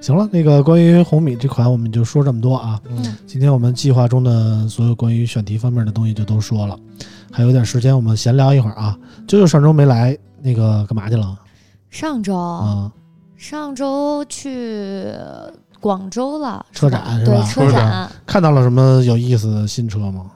[0.00, 2.80] 行了，那个关于红米这款我们就说这么多啊。
[2.88, 6.78] 嗯今天我们计划中的所有关于选题方面的东西就都说了，
[7.32, 8.96] 还有点时间，我们闲聊一会儿啊。
[9.26, 11.38] 舅舅上周没来，那个干嘛去了
[11.90, 12.92] 上周、啊？
[13.36, 15.14] 上周去
[15.80, 20.26] 广州了，车展是吧车车展展，看到了什么有意思的新车吗？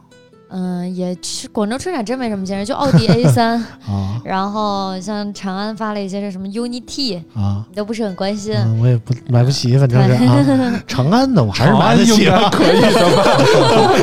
[0.55, 3.55] 嗯，也去广州车展真没什么见识，就奥迪 A 三，
[3.89, 8.55] 啊然后像长安发了一些这什么 Uni T，啊，你都不是很关心。
[8.55, 10.81] 嗯，我也不买不起，反正是啊。
[10.87, 13.23] 长安的我还是买得起啊，可以的吧？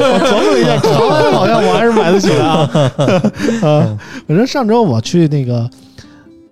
[0.01, 2.67] 我琢磨了一下，长安好像我还是买得起的啊。
[3.61, 5.69] 呃，反正上周我去那个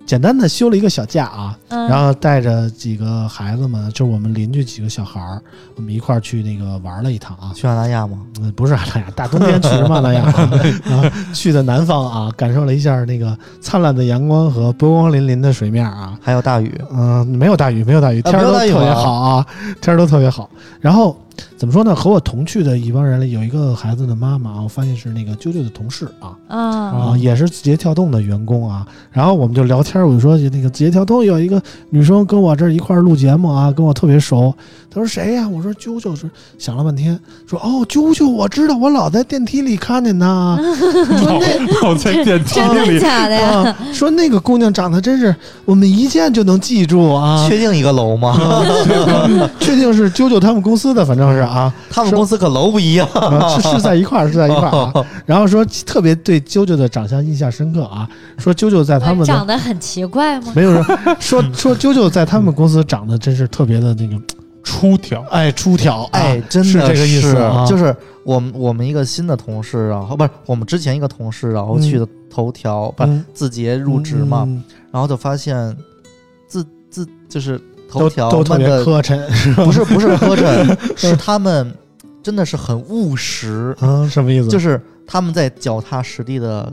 [0.07, 5.41] 简单的休了一个小假啊，嗯，然后带着几个孩子们，就是我们邻居几个小孩儿，
[5.75, 7.51] 我们一块儿去那个玩了一趟啊。
[7.53, 8.19] 去澳大利亚吗？
[8.39, 10.23] 嗯，不是阿那亚，大冬天去什么阿那亚？
[10.23, 16.17] 啊， 去的南方啊，感受了一下那个灿烂的阳光和波光粼粼的水面啊。
[16.21, 19.45] 还有大雨，嗯、没有大雨，没有大雨，啊天儿都特别好啊，
[19.81, 20.49] 天儿都特别好。
[20.79, 21.17] 然后
[21.57, 21.95] 怎么说呢？
[21.95, 26.37] 和我同去的一帮人里，有一个孩子的妈妈，我发现是那个啾啾的同事啊。
[26.47, 28.87] 啊，啊，也是字节跳动的员工啊。
[29.11, 34.53] 然后我们就聊天，我就说那个字节跳动有一个女生跟我这儿一块儿录节目啊，跟我特别熟。
[34.97, 36.27] 她说谁呀、我说啾啾，说
[36.57, 40.57] 想了半天，说哦啾啾，我知道，我老在电梯里看见她。
[40.57, 43.59] 说那我在电梯里，假的呀？
[43.61, 45.35] 啊，说那个姑娘长得真是，
[45.65, 47.47] 我们一见就能记住啊。
[47.47, 48.35] 确定一个楼吗？
[49.59, 53.07] 确定是啾啾他们公司的，反正是啊，他们公司可楼不一样。
[53.13, 55.05] 啊 是是在一块儿，是在一块儿啊。
[55.27, 60.51] 然后说特别对啾啾的长相印象深刻啊，说啾啾在他们长得很奇怪吗？
[60.55, 64.15] 没有说说说啾啾在他们公司长得真是特别的那个，
[64.67, 67.95] 出挑，哎，出挑，啊哎，真的是这个意思啊，就是
[68.25, 74.61] 我们我们一个新的同事，然后不是我们之前一个同事，然后去的头条，不字节入职嘛，嗯
[74.91, 75.73] 然后就发现
[76.47, 77.59] 字字就是
[77.89, 79.17] 头条都特别磕碜，
[79.63, 81.73] 不是不是磕碜， 是他们
[82.21, 84.49] 真的是很务实，啊，什么意思？
[84.49, 86.71] 就是他们在脚踏实地的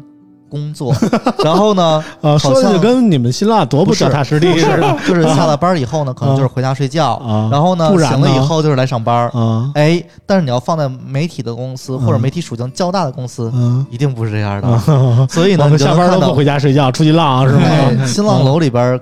[0.49, 0.95] 工作，
[1.45, 7.49] 然后呢，啊，说的好像就跟你们辛辣多不脚踏实地不是似的 就是下了班以后呢，可能就是回家睡觉，啊。
[7.51, 9.29] 然后呢不醒了以后就是来上班。
[9.31, 14.69] 啊，哎，但是你要放在媒体的公司或者嗯媒体属性较大的公司，嗯一定不是这样的。
[14.69, 17.63] 啊， 所以呢，你就们下班都不能看到回家睡觉，出去浪啊是吗？
[17.65, 18.99] 哎，新浪楼里边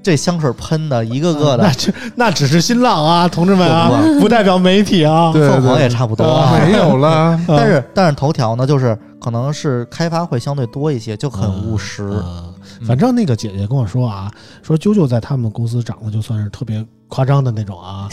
[0.00, 5.30] 这香水喷的一个个的那，这那只是新浪啊，同志们啊，不不代表媒体啊。
[5.32, 6.58] 对凤凰也差不多啊。
[6.64, 7.38] 没有了。
[7.46, 12.04] 但是但是头条呢，就是可能是开发会相对多一些，就很务实。
[12.04, 12.44] 啊
[12.86, 14.30] 反正那个姐姐跟我说啊，
[14.62, 18.06] 说啾啾在他们公司长得就算是特别夸张的那种啊，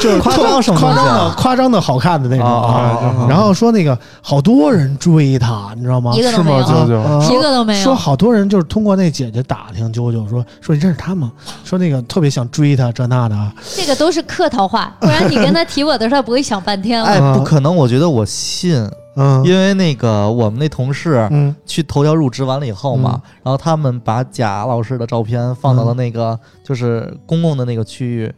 [0.00, 3.26] 就是夸张什么夸张的夸张的好看的那种啊。
[3.28, 6.22] 然后说那个好多人追她，你知道吗一？
[6.22, 6.44] 个是吗？
[6.44, 7.82] 都没有，舅舅，啊一个都没有。
[7.84, 11.32] 说好多人就是通过那姐姐打听啾啾，说说你认识他吗？
[11.64, 13.52] 说那个特别想追她这那的啊。
[13.74, 17.06] 这个都是客套话，不然你跟他提我的时候，他不会想半天了。
[17.06, 19.44] 哎，啊不可能，我觉得我信，嗯。
[19.44, 21.54] 因为那个我们那同事嗯。
[21.66, 28.32] 去头条入职完了以后嘛，然后他们把贾老师的照片放到了那个就是公共的那个区域，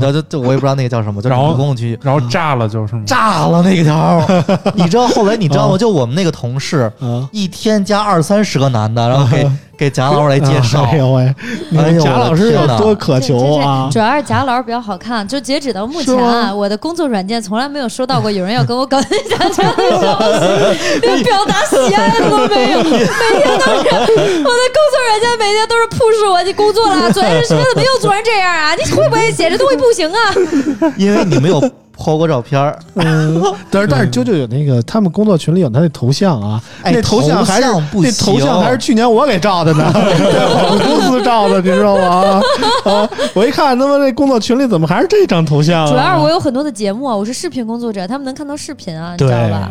[0.00, 1.98] 然后就就我也不知道那个叫什么，就是公共区域。
[2.02, 3.02] 然后炸了就是吗？
[3.06, 4.44] 炸了那个条儿，
[4.74, 5.74] 你知道后来你知道吗？
[5.74, 11.34] 啊就我们那个同事啊，一天加二三十个男的，然后给 给贾老师来介绍，哎呦喂，
[11.70, 13.88] 你们贾老师有多渴求啊。
[13.90, 13.98] 主？
[13.98, 19.38] 要是贾老师比较好看，就截止到目前啊，我的工作软件从来没有收到过有人要跟我搞对象
[21.02, 28.74] 连表达喜爱的都没有， 每天都是我的工作软件每天都是 push 我，你工作了，昨天是怎么又做成这样啊？
[28.76, 30.92] 你会不会写这东西不行啊？
[30.96, 31.60] 因为你没有
[31.96, 33.40] po 过照片儿，嗯，
[33.70, 42.42] 但是但是啾啾有那个他们工作群里有他那头像啊，哎那头像还是那头像还是去年我给照的呢，在我们公司照的，你知道吗？
[42.84, 45.90] 啊，我一看他妈那工作群里怎么还是这张头像啊？
[45.90, 49.70] 主要是我有很多的节目啊，我是视频工作者，他们能看到视频啊，你知道吧？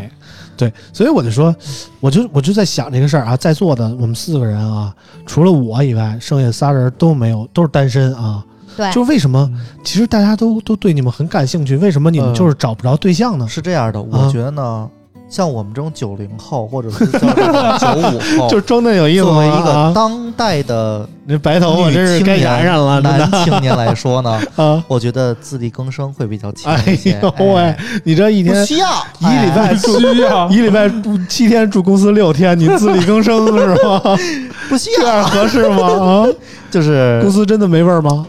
[0.55, 1.55] 对对，所以我就说，
[1.99, 4.93] 我就我就在想这个事儿啊，在座的我们四个人啊，
[5.25, 8.43] 除了我以外，剩下仨人都没有，都是单身啊。
[8.75, 9.51] 对，就是为什么？
[9.83, 13.47] 其实大家都都对你们很感兴趣，为什么你们嗯就是找不着对象呢？
[13.47, 14.89] 是这样的，啊我觉得呢，
[15.34, 19.91] 像我们这种九零后或者是九五后， 就装的有意思作为一个啊！
[19.95, 24.84] 当代的那白头发真是该染染了，真男青年来说呢， 啊！
[24.88, 27.19] 我觉得自力更生会比较强哎一些。
[27.19, 28.88] 呦喂哎，你这一天需要
[29.21, 33.99] 一礼拜哎住需要一礼拜住七天住公司六天，你自力更生是吗？
[34.69, 35.88] 不需这样要，合适吗？
[35.88, 36.27] 啊，
[36.69, 38.23] 就是公司真的没味儿吗？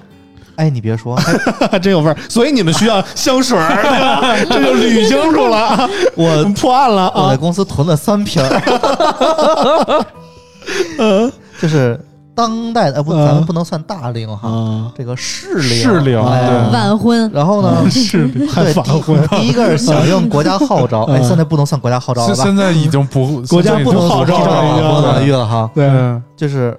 [0.57, 1.17] 哎，你别说，
[1.71, 7.23] 还 真有味儿，所以你们需要香水儿， 这就捋清楚了，我破案了啊！
[7.25, 10.05] 我在公司囤了三瓶儿，
[10.99, 11.33] 嗯。
[11.63, 11.99] 就是
[12.35, 18.47] 当代的，呃不，嗯咱们不能算大龄哈，啊，这个适龄，适龄哎晚婚，然后呢，适龄。
[18.49, 22.35] 还对，反婚，第第一个是响应国家号召，哎，嗯现在不能算国家号召了吧？
[22.35, 25.71] 现现在已经不国家不能号召了，了已经不能育了哈。
[25.73, 26.77] 对，嗯就是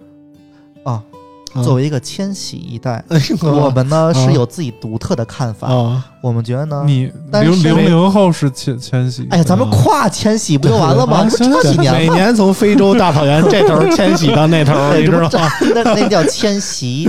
[1.63, 5.67] 作为一个千禧一代，哎我们呢嗯是有自己独特的看法。
[5.73, 11.17] 啊，我们觉得呢，你零零零后是千千禧，哎呀，咱们跨千禧不就完了吗？
[11.19, 12.09] 啊 这几年每？
[12.09, 15.49] 年从非洲大草原这头迁徙到那头， 对，你知道吗？
[15.73, 17.07] 那那叫迁徙，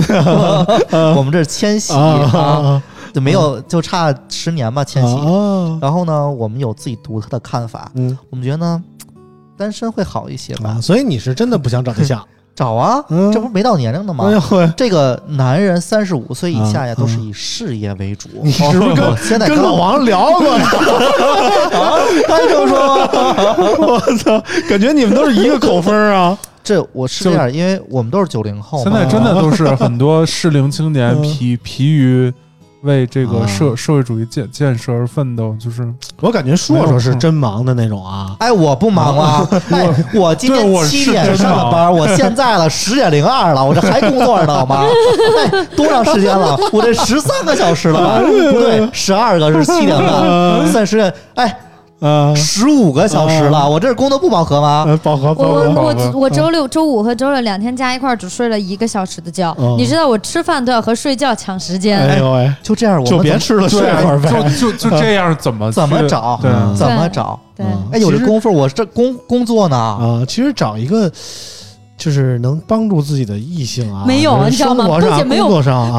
[1.15, 2.81] 我们这是迁徙啊
[3.13, 5.15] 就没有就差十年吧迁徙。
[5.15, 8.83] 啊，然后呢，我们有自己独特的看法，嗯我们觉得呢，
[9.57, 10.81] 单身会好一些吧啊，。
[10.81, 12.23] 所以你是真的不想找对象？
[12.57, 14.31] 找啊，嗯这不是没到年龄的吗哎？
[14.33, 18.27] 呦喂，这个男人三十五岁以下呀，嗯都是以事业为主。
[18.41, 20.65] 你是不是跟哦现在跟老王聊过呀？
[22.27, 22.77] 他就说，
[23.87, 26.37] 我操，感觉你们都是一个口风啊！
[26.63, 32.33] 这我是这样，因为我们都是九零后嘛，现在真的都是很多适龄青年嗯疲疲于
[32.83, 35.87] 为这个啊社社会主义建建设而奋斗，就是
[36.21, 38.35] 我感觉硕硕是真忙的那种啊。
[38.39, 44.83] 哎，我不忙啊， 哎，我今天七点上的班，我现在了十点零二了，我这还工作着呢，好吗？
[45.51, 46.57] 哎，多长时间了？
[46.71, 48.19] 我这十三个小时了吧？
[48.51, 51.57] 不对，十二个是七点半，算十点，哎，
[51.99, 54.85] 啊，十五个小时了，我这是工作不饱和吗？
[54.87, 61.99] 呃，饱和我饱和，我我我周六、周五和周六两天加一块儿只睡了一个小时的觉哦，你知道我吃饭都要和睡觉抢时间。
[61.99, 62.17] 哎。
[62.19, 64.29] 呦喂，就这样，我们就别吃了，睡对会儿呗。
[64.59, 66.39] 就就就这样怎么怎么找？
[66.41, 67.39] 对，嗯怎么找？
[67.55, 67.89] 对，嗯。
[67.91, 69.75] 哎，有这功夫，我这工工作呢。
[69.75, 71.11] 啊，其实找一个
[71.97, 75.47] 就是能帮助自己的异性啊，没有就是你知道吗不仅没有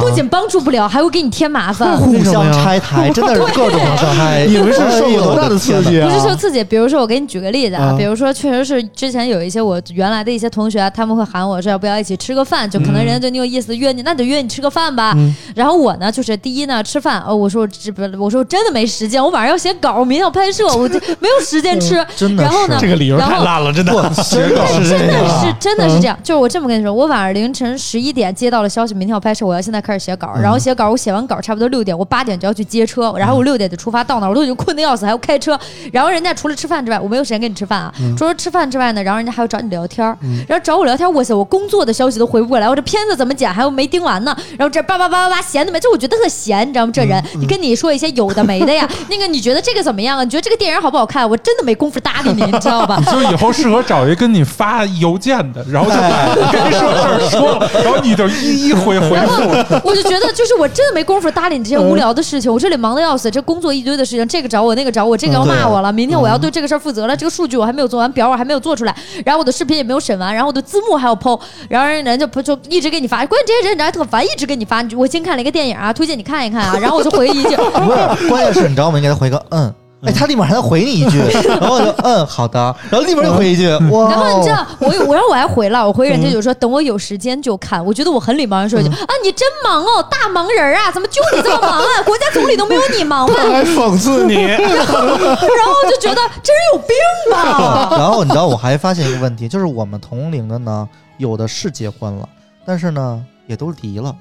[0.01, 1.97] 不仅帮助不了，还会给你添麻烦。
[1.99, 4.47] 互相拆台， 真的是各种伤害。
[4.47, 6.09] 你们是受了多大的刺激啊？
[6.09, 15.13] 不是受刺激，比如说我给你举个例子啊，啊比如说确实是之前有一些我原来的一些同学，他们会喊我说要不要一起吃个饭，就可能人家对你有意思，约你，那就约你吃个饭吧。
[15.17, 22.05] 嗯然后我呢，就是第一呢，吃饭，哦，我说我这不，我说我真的没时间，我晚上要写稿，我明天要拍摄，我就没有时间吃。
[22.15, 23.93] 真的然后呢这个理由然后太烂了，真的。
[24.31, 35.59] 真的 是真的是这样，就是我这么跟你说，我晚上凌晨十一点接到了消息，明天要拍摄，我要现在开始写稿，然后写稿，我写完稿差不多六点，我八点就要去接车，然后我六点就出发到那儿，我都已经困得要死，还要开车，
[35.93, 40.17] 然后人家除了吃饭之外，我没有时间跟你吃饭啊，除了吃饭之外呢，然后人家还要找你聊天儿，
[40.47, 46.93] 然后找我聊天，哇塞，我工作的消息都回不过来，我这片子怎么剪还有没盯完呢，然后这叭叭叭叭叭闲的没，就我觉得特闲，你知道吗？
[46.95, 50.25] 这人，你跟你说一些有的没的呀，那个你觉得这个怎么样啊？
[50.25, 51.29] 你觉得这个电影好不好看？
[51.29, 53.01] 我真的没工夫搭理你，你知道吧？
[53.13, 55.91] 就以后适合找一个跟你发邮件的，然后就
[56.53, 59.43] 跟你说事儿说了，然后你就一一回回复。
[59.85, 62.53] 我就觉得，就是我真的没工夫搭理你这些无聊的事情。
[62.53, 74.85] 我这里忙的要死，这工作一堆的事情，这个找我，那个找我，这个要骂我了，明天我要对这个事儿负责了，这个数据我还没有做完，表我还没有做出来，然后我的视频也没有审完，然后我的字幕还要剖，然后人家就就一直给你发，关键这些人你还特烦，一直给你发。
[74.97, 78.99] 我新看了一个电影啊，推荐你看一看啊，然后我就回一句，不是，关键是你知道吗？
[78.99, 79.73] 你给他回个嗯，
[80.05, 81.19] 哎，他立马还能回你一句，
[81.49, 87.85] 然后我就嗯好的，然后立马又回一句哇，然后你知道，我我然后我还回了，我回人家就说等我有时间就看。
[87.85, 92.03] 我觉得我很礼貌的说一句啊，你真忙哦，大忙人啊，怎么就你这么忙啊？
[92.07, 93.35] 国家总理都没有你忙吗？
[93.43, 96.97] 他还讽刺你， 然后就觉得 这人有病
[97.33, 97.89] 吧。
[97.99, 102.29] 然后你知道我还发现一个问题，就是我们同龄的呢，有的是结婚了，
[102.65, 104.15] 但是呢也都离了，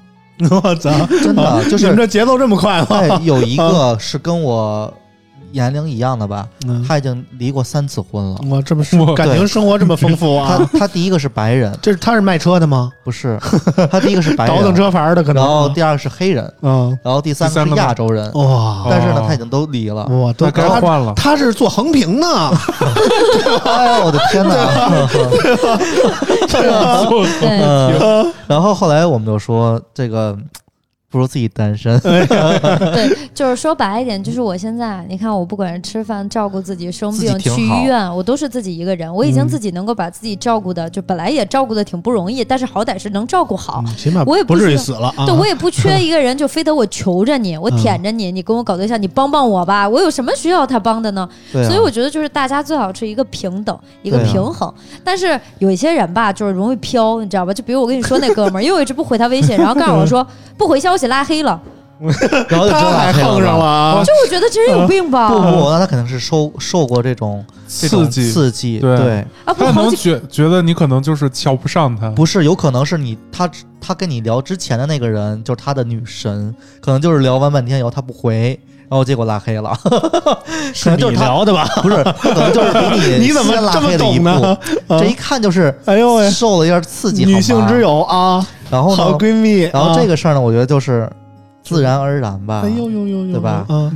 [0.50, 0.90] 我操！
[1.22, 3.20] 真的就是你们这节奏这么快哎吗？
[3.22, 4.92] 有一个是跟我
[5.52, 8.38] 年龄一样的吧，嗯他已经离过三次婚了。
[8.50, 10.58] 哇这么我感情生活这么丰富啊！
[10.72, 12.90] 他他第一个是白人， 这是他是卖车的吗？
[13.04, 13.38] 不是，
[13.90, 15.42] 他第一个是白 倒腾人，车牌的可能。
[15.42, 20.04] 然后第二个是黑人，嗯，然后第三个是亚洲人，哇但是呢哦他已经都离了。
[20.06, 21.12] 哇，都那该他换了。
[21.14, 22.26] 他是做横屏的，
[23.64, 25.06] 哎呦我的天哪！
[26.48, 26.68] 对，
[27.42, 30.36] 嗯，然后后来我们就说这个
[31.10, 31.98] 不如自己单身。
[32.00, 39.12] 对，就是说白一点，就是我现在，你看我不管是吃饭、照顾自己生病、去医院，我都是自己一个人。
[39.14, 43.82] 我已经嗯自己能够把自己照顾的，就本来也照顾的挺不容易，但是好歹是能照顾好。
[43.86, 45.24] 嗯起码我也不不至于需死了啊。
[45.24, 49.88] 对，我也不缺 一个人，就非得我求着你，我舔着你，你跟我搞对象，你帮帮我吧。
[49.88, 51.26] 我有什么需要他帮的呢？
[51.52, 54.72] 所以我觉得就是大家最好是一个平等，一个平衡。
[55.02, 57.54] 但是有一些人吧，就是容易飘，你知道吧？
[57.54, 60.26] 就比如我跟你说那哥们儿，因为我一直不回他微信，然后告诉我说
[60.58, 61.60] 不回消息拉黑了，
[62.48, 64.02] 然后就知道他还黑横上了啊！
[64.04, 65.28] 就我觉得这人有病吧？
[65.28, 68.32] 不 不，那他可能是受受过这种这种刺激。
[68.32, 68.96] 刺激，对。
[68.96, 73.48] 对，啊，不他可能觉觉得你可能就是瞧不上他，不是有可能是你他
[73.80, 78.58] 他跟你聊之前的那个人就是他的女神，可能就是聊完半天以后他不回，
[78.90, 79.72] 然后结果拉黑了，
[80.72, 81.66] 是你能就是他聊的吧？
[81.82, 84.94] 不是，他可能就是比你 你怎么先拉这么黑的一懂呢步，？
[84.94, 88.00] 啊这一看就是哎呦喂，受了一下刺激，女性之友。
[88.02, 89.60] 啊，然后呢，好闺蜜。
[89.72, 91.08] 然后这个，个事儿呢，我觉得就是
[91.62, 92.68] 自然而然吧哎。
[92.70, 93.94] 呦呦呦呦，对吧嗯，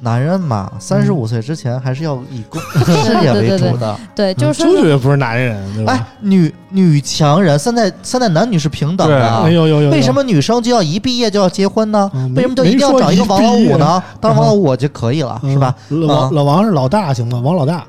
[0.00, 2.92] 男人嘛，三十五岁之前还是要以工事
[3.24, 4.00] 业为对对对主的。
[4.14, 5.92] 对，就是说也不是男人，对吧？
[5.92, 9.28] 哎，女女强人，现在现在男女是平等对的。
[9.28, 12.08] 哎呦呦呦，为什么女生就要一毕业就要结婚呢？
[12.14, 14.02] 嗯为什么就一定要找一个王老五呢？
[14.20, 15.74] 当然王老五就可以了，嗯是吧？
[15.88, 17.40] 老王老王是老大行吗？
[17.42, 17.84] 王老大，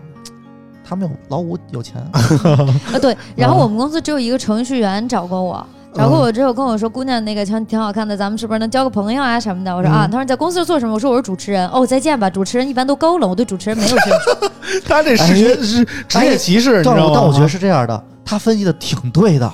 [0.83, 5.63] 他们有老五有钱， 啊对，然后嗯我们公司只有一个程序员找过我。
[5.93, 9.75] 找过我之后跟我说，姑娘那个挺挺好看的，咱们是不是能交个朋友啊什么的？
[9.75, 10.93] 我说啊，嗯他说你在公司做什么？
[10.93, 11.67] 我说我是主持人。
[11.69, 14.81] 哦，再见吧，主持人一般都高冷，我对主持人没有兴趣。
[14.87, 17.11] 他这是学是职业歧视，你知道吗？
[17.15, 19.51] 但我觉得是这样的，他分析 的挺对的，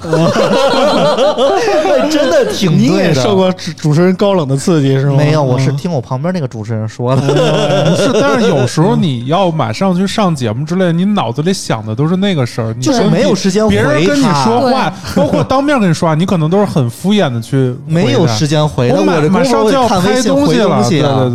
[2.11, 3.03] 真的挺你对的。
[3.05, 5.15] 也受过主主持人高冷的刺激是吗？
[5.15, 5.41] 没有？
[5.41, 7.21] 我是嗯听我旁边那个主持人说的。
[7.21, 7.31] 不
[7.95, 21.15] 是，但是有时候你要马上去上节目之类的，你脑子里想的都是那个事儿，你就是说没有时间别人回跟你他说话，包括当面跟你说话，你可能都是很敷衍的去回没有答时间回的，我马马上就要看微拍东西了，西啊。
[21.15, 21.33] 对对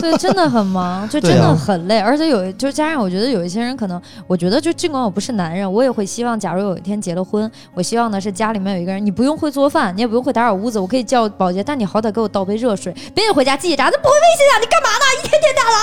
[0.00, 15.04] 对， 对，真的很忙，就真的很累，而且有就加上我觉得有一些人可能，我觉得就尽管我不是男人，我也会希望，假如有一天结了婚，我希望呢是家里面有一个人，你不用会做饭，你也不用会打扫屋子，我可以叫保洁，但你好歹给我倒杯热水，别你回家叽叽喳喳，不会微信啊，你干嘛呢？
[15.22, 15.76] 一天天打了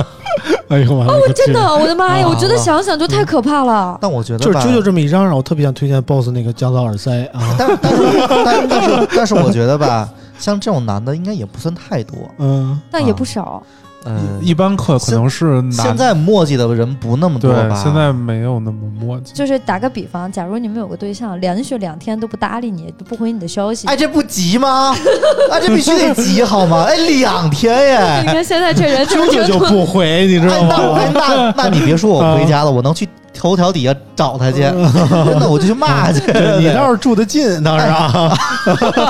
[0.00, 0.06] 啊，
[0.70, 3.98] 哎呦我我真的，我的妈呀，啊我觉得想想就太可怕了。
[4.00, 10.08] 但我觉得吧就是啾啾这么一嚷嚷，我特别想推荐 BOSS 那个降噪耳塞啊，但但是但但是但是我觉得吧，
[10.38, 12.16] 像这种男的应该也不算太多。
[12.38, 13.62] 嗯，但也不少，
[14.04, 19.32] 呃，一般可可能是现在墨迹的人不那么多对吧？，现在没有那么墨迹。
[19.34, 24.94] 就是打个比方，假如你们有个对象，连续两天都不搭理你，不回你的消息，哎，这不急吗？
[25.52, 26.84] 哎，这必须得急好吗？
[26.88, 28.26] 哎，两天耶你！
[28.26, 31.00] 看现在这人啾啾 就不回，你知道哎，那我吗？
[31.02, 33.06] 哎那那你别说我回家了， 我能去
[33.40, 34.82] 头条底下找他去，真
[35.40, 36.20] 的，我就去骂去。
[36.60, 38.36] 你倒是住得近，倒是啊，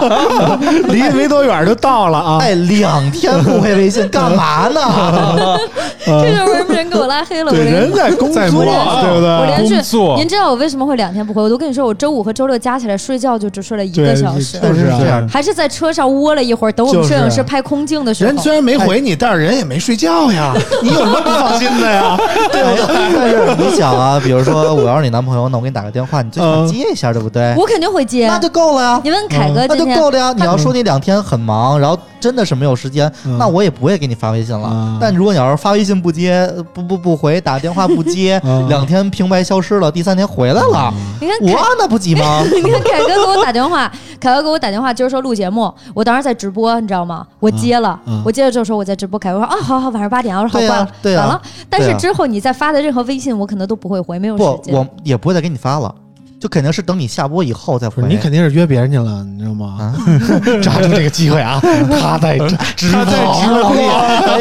[0.86, 2.38] 离没多远就到了啊。
[2.40, 5.58] 哎，两天不回微信干嘛呢？
[6.06, 7.50] 这就是为什么人给我拉黑了。
[7.50, 8.68] 我对，连人在工作，对不对？
[8.68, 11.42] 我连续工作您知道我为什么会两天不回？
[11.42, 18.30] 我都跟你说，我周五和周六加起来睡觉就只睡了一个小时，就是啊这样还是在车上窝了一会儿，等我们摄影师拍空镜的时候。
[18.30, 20.54] 人虽然没回你，但是人也没睡觉呀。
[20.82, 22.16] 你有什么不放心的呀？
[22.52, 22.86] 对不对？
[22.86, 27.54] 但是你想啊，比如说我要是你男朋友，那我给你打个电话，你最起接一下，对不对？
[27.56, 28.28] 我肯定会接。
[28.28, 29.00] 那就够了呀。
[29.02, 30.32] 你问凯哥那，就够了呀！
[30.36, 34.98] 你要说你两天很忙，然后真的是没有时间，嗯那我也不会给你发微信了嗯。
[35.00, 42.42] 但如果你要是发微信不接，不不不回，打电话不接 嗯，两天平白消失了，第三天回来了，你看凯我那不急吗？
[42.52, 43.90] 你看凯哥给我打电话，
[44.20, 47.26] 凯哥给我打电话，今儿说录节目，我当时在直播，你知道吗？
[47.38, 51.40] 我接了，我接了之后说我在直播，凯哥说啊，好好，晚上八点，我说好挂了，完了。
[51.68, 54.74] 但是之后你再发的任何微信，我可能都不会回，没有时不，间。
[54.74, 55.94] 我也不会再给你发了，
[56.40, 58.02] 就肯定是等你下播以后再回。
[58.02, 59.76] 是你肯定是约别人去了，你知道吗？
[59.78, 59.94] 啊，
[60.62, 61.60] 抓住这个机会啊！
[62.00, 63.74] 他在直播，他在直播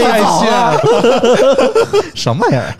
[0.01, 0.49] 在线，
[2.15, 2.73] 什么玩意儿？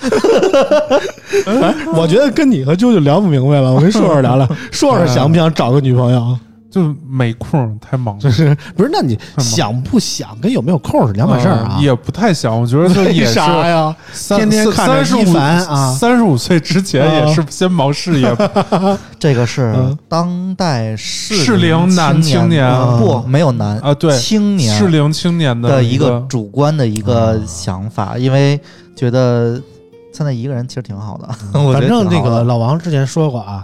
[1.93, 6.37] 我觉得跟你和舅舅聊不明白了，我跟硕硕聊聊，硕硕想不想找个女朋友？
[6.71, 8.29] 就没空，太忙了就。
[8.29, 8.89] 是不是？
[8.91, 11.75] 那你想不想跟有没有空是两码事儿啊？
[11.77, 13.95] 呃也不太想，我觉得就也为是啥呀？
[14.11, 14.89] 三天天看
[15.67, 18.35] 啊三十五岁之前也是先忙事业，
[19.19, 28.59] 这个是嗯当代适适龄男青年啊不没有男啊对青年适龄青年的一一个主观的一个想法，因为
[28.95, 29.61] 觉得
[30.13, 31.27] 现在一个人其实挺好的。
[31.59, 33.63] 我觉得反正这挺好的个老王之前说过啊，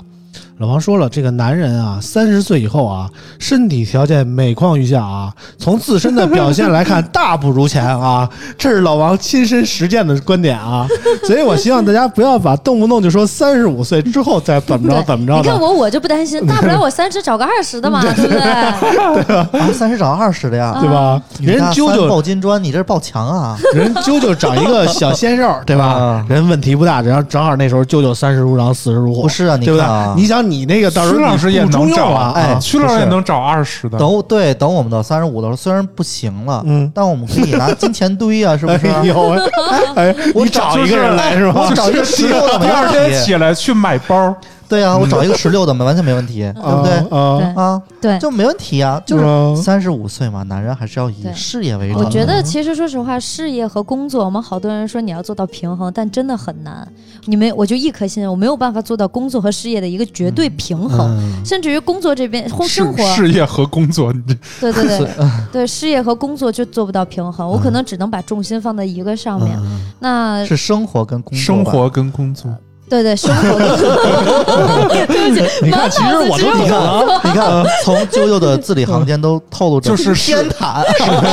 [0.58, 10.88] 老王说了，这个男人啊，三十岁以后啊，身体条件每况愈下啊，从自身的表现来看， 大不如前啊，这是老王亲身实践的观点啊，
[11.28, 15.42] 所以我希望大家不要把动不动就说三十五岁之后再怎么着怎么着的。
[15.42, 19.60] 你看我，我就不担心，大不了我三十找个二十的嘛， 对不对？
[19.60, 21.22] 啊，三十找二十的呀，对吧？
[21.42, 23.58] 人啾啾抱金砖，你这是抱墙啊？
[23.74, 26.26] 人啾啾找一个小鲜肉，对吧啊？
[26.30, 38.88] 人问题不大，然后正好那时候啾啾三十如狼，四十如虎，不是啊，你对不对你想你那个到时候徐老师也能找用啊，哎徐老师也能找二十的，等对等我们到三十五的时候，虽然不行了，嗯但我们可以拿金钱堆啊，是不是？
[38.88, 39.32] 哎呦，
[39.96, 41.68] 哎，你找一个人来是吧？
[41.70, 42.88] 我找一个十六的第二。
[42.88, 44.34] 天起来去买包，
[44.68, 46.92] 对呀、我找一个十六的，完全没问题， 对不对？
[47.10, 48.20] 啊对啊，对。
[48.20, 52.00] 就没问题啊，就是嗯三十五岁嘛，男人还是要以事业为主。
[52.00, 56.88] 我觉得其实说实话，事业和工作，我们好多人说你要做到平衡，但真的很难。
[57.26, 61.18] 你没，我就一颗心，我没有办法做到工作和事业的一个绝对平衡。
[61.20, 65.08] 嗯甚至于工作这边生活，事业和工作，你对对对
[65.54, 69.56] 对，事业和工作就做不到平衡，我可能只能把重心放在一个上面。
[69.62, 72.52] 嗯那是生活跟工作，生活跟工作，
[72.88, 73.68] 对对，生活跟
[75.08, 80.84] 对不起，你看，其实我都你看啊，你看，从啾啾的字里行间都透露着就是偏袒。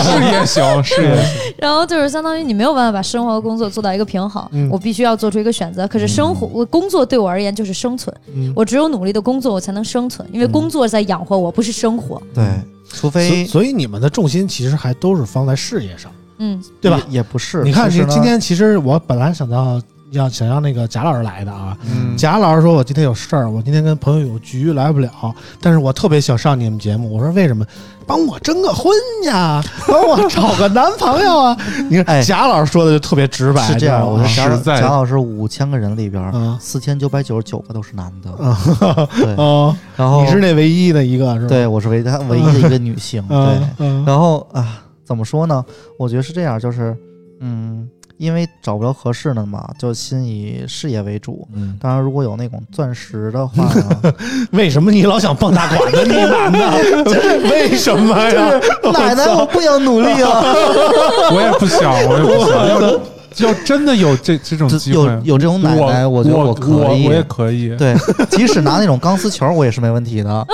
[0.02, 1.54] 事业 行，事业行。
[1.58, 5.86] 然后就是相当于你没有办法把生活和工作做到一个平衡，嗯我必须要做出一个选择。
[5.86, 12.20] 可是生活，我工作对我而言就是生存，嗯我只有努力的工作，我才能生存，因为工作在养活我，不是生活。
[12.34, 12.44] 对，
[12.88, 16.98] 除非所以你们的重心其实还都是放在事业上，嗯，对吧？
[17.08, 17.62] 也也不是。
[17.62, 19.80] 你看，今天其实我本来想到
[20.12, 25.10] 要想让那个贾老师来的啊，嗯，贾老师说我今天有事儿，我今天跟朋友有局来不了，
[25.60, 27.12] 但是我特别想上你们节目。
[27.12, 27.64] 我说为什么？
[28.04, 28.92] 帮我征个婚
[29.24, 31.56] 呀，帮我找个男朋友啊！
[31.88, 41.48] 你看哎贾老师说的就特别直白，是这样，我说实在贾老师五千个人里边嗯，四千九百九十九个都是男的，啊对， 哦，然后你是那唯一的一个是吧？
[41.48, 45.64] 对我是唯一的唯一的一个女性，对然后啊，怎么说呢？
[45.96, 46.96] 我觉得是这样，就是
[47.40, 47.88] 嗯，
[48.22, 51.44] 因为找不着合适的嘛，就先以事业为主。
[51.52, 54.14] 嗯，当然，如果有那种钻石的话呢，
[54.52, 55.98] 为什么你老想傍大款呢？
[56.04, 58.60] 你 男的，为什么呀？
[58.92, 60.40] 奶奶，我不想努力啊！
[61.34, 63.02] 我也不想，我也不想。
[63.38, 67.74] 要要真的有这这种机会，有有这种奶奶，我觉得我可以，我也可以。
[67.76, 67.96] 对，
[68.30, 70.46] 即使拿那种钢丝球，我也是没问题的。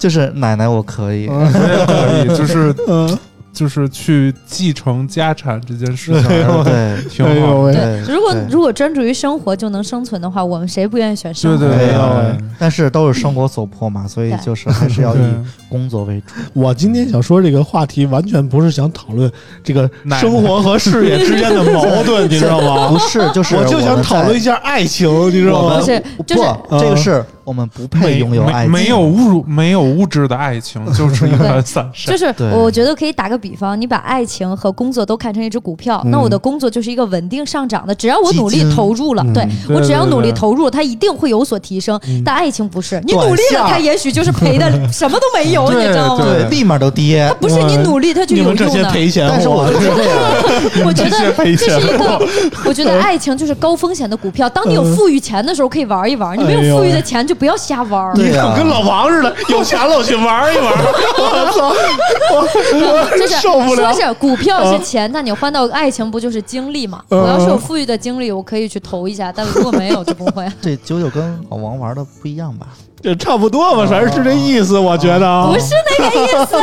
[0.00, 1.28] 就是奶奶，我可以。
[1.28, 3.18] 我也可以，就是嗯，
[3.52, 6.28] 就是去继承家产这件事情，
[6.64, 7.60] 对挺好。
[7.60, 11.58] 喂对，如果如果专注于生活就能生存的话，我们谁不愿意选生活？
[11.58, 15.20] 对对对但是都是生活所迫嘛，所以就是还是要以
[15.68, 16.34] 工作为主。
[16.54, 19.30] 我今天想说这个话题，完全不是想讨论
[19.62, 22.98] 这个生活和事业之间的矛盾，你知道吗不？
[22.98, 25.84] 是，就是我就想讨论一下爱情，你知道吗不？
[25.84, 32.16] 是就是不，这个是我们不配拥有爱情，没没有物没有物质的爱情， 就是一盘散沙就。
[32.16, 42.00] 是我觉得可以打个比方，你把爱情和工作都看成一只股票，嗯那我的工作就是一个稳定上涨的，只要我努力投入了，嗯对对我只要努力投入，它一定会有所提升。
[42.06, 46.24] 嗯但爱情不是，你努力了，它也许就是赔的 什么都没有，你知道吗？
[46.24, 47.34] 对，立马都跌它。
[47.34, 48.68] 不是你努力它就有用的。
[48.70, 52.20] 些赔钱，但是我就是这样， 我觉得这是一个，
[52.64, 54.48] 我觉得爱情就是高风险的股票。
[54.48, 58.14] 当你有富裕钱的时候，可以玩一玩；你没有富裕的钱，就不要瞎玩。
[58.14, 60.66] 对呀你可跟老王似的，有钱了我去玩一玩。
[61.18, 61.72] 我操，
[62.36, 64.02] 我就是受不了说。
[64.08, 67.02] 是股票是钱，但你换到爱情不就是精力嘛？
[67.08, 70.46] 嗯我要是有富裕的精力，我可以去投一下，但如果没有就不会。
[70.60, 72.66] 这九九跟老王玩的不一样吧？
[73.02, 75.46] 这差不多吧，反正是这意思，我觉得啊。
[75.50, 76.56] 不是那个意思，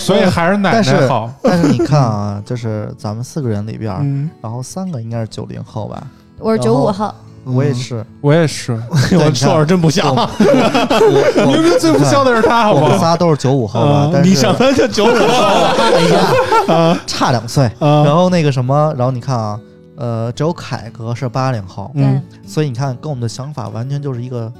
[0.00, 1.28] 所以还是奶是奶好。
[1.42, 6.00] 但是你看啊，就是咱们四个人里边然后三个应该是九零后吧？
[6.44, 7.14] 我是九五号，
[7.44, 8.72] 我也是，我也是，
[9.16, 10.14] 我说着真不像。
[10.14, 12.90] 我明明最不像的是他，好我不好？
[12.90, 14.10] 们仨都是九五后吧啊？
[14.12, 15.14] 但是你想他就九五后
[16.68, 17.64] 哎呀，差两岁。
[17.78, 19.58] 啊然后那个什么，然后你看啊，
[19.96, 24.52] 呃，只有凯哥是八零后，嗯所以你看跟我们的想法完全就是一个，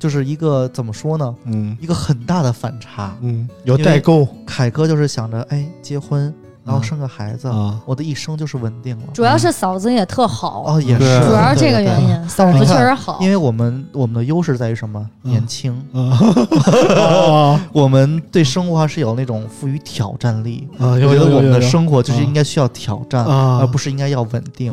[0.00, 1.32] 就是一个怎么说呢？
[1.44, 3.14] 嗯一个很大的反差。
[3.20, 6.34] 嗯，有代沟凯哥就是想着，哎，结婚，
[6.64, 7.78] 然后生个孩子，啊。
[7.84, 9.04] 我的一生就是稳定了。
[9.12, 12.02] 主要是嫂子也特好，哦，也是，主要是这个原。
[12.02, 13.28] 因，嫂子确实好因。
[13.28, 15.06] 为我们我们的优势在于什么？
[15.24, 20.68] 嗯年轻，啊 我们对生活还是有那种赋予挑战力。
[20.78, 20.92] 啊！
[20.94, 24.72] 我觉得我们的生活就是应该需要挑战，啊而不是应该要稳定。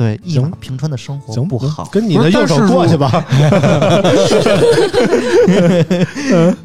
[0.00, 1.86] 对，一马平川的生活行不好。
[1.92, 3.08] 跟你的右手过去吧。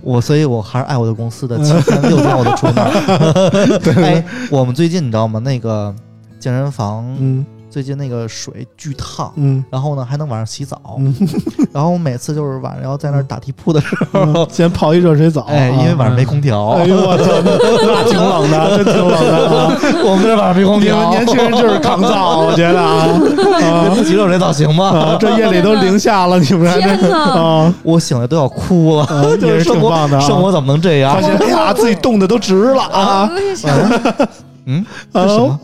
[0.02, 2.91] 我所以，我还是爱我的公司的，七天六天我都出那儿。
[4.03, 5.38] 哎，我们最近你知道吗？
[5.40, 5.94] 那个
[6.40, 7.45] 健身房嗯
[7.76, 11.14] 最近那个水巨烫，嗯然后呢还能晚上洗澡，嗯
[11.73, 15.41] 然后我每次就是晚上要在那儿打地铺的时候，嗯，先泡一热水澡。
[15.52, 19.77] 哎，因为啊晚上没空调，哎呦我操，那 挺冷的，真挺冷的啊！
[20.06, 25.18] 我们这晚上没空你们调，年轻人就是抗造，我觉得啊跟洗热水澡行啊吗啊！？
[25.19, 27.11] 这夜里都零下了，你们还这天！
[27.11, 30.22] 啊我醒来都要哭了，啊，也是就是生活挺棒的啊。
[30.22, 31.19] 生活怎么能这样发？
[31.22, 33.30] 现哎呀，自己冻的都直了啊！
[34.65, 35.59] 嗯，这什么？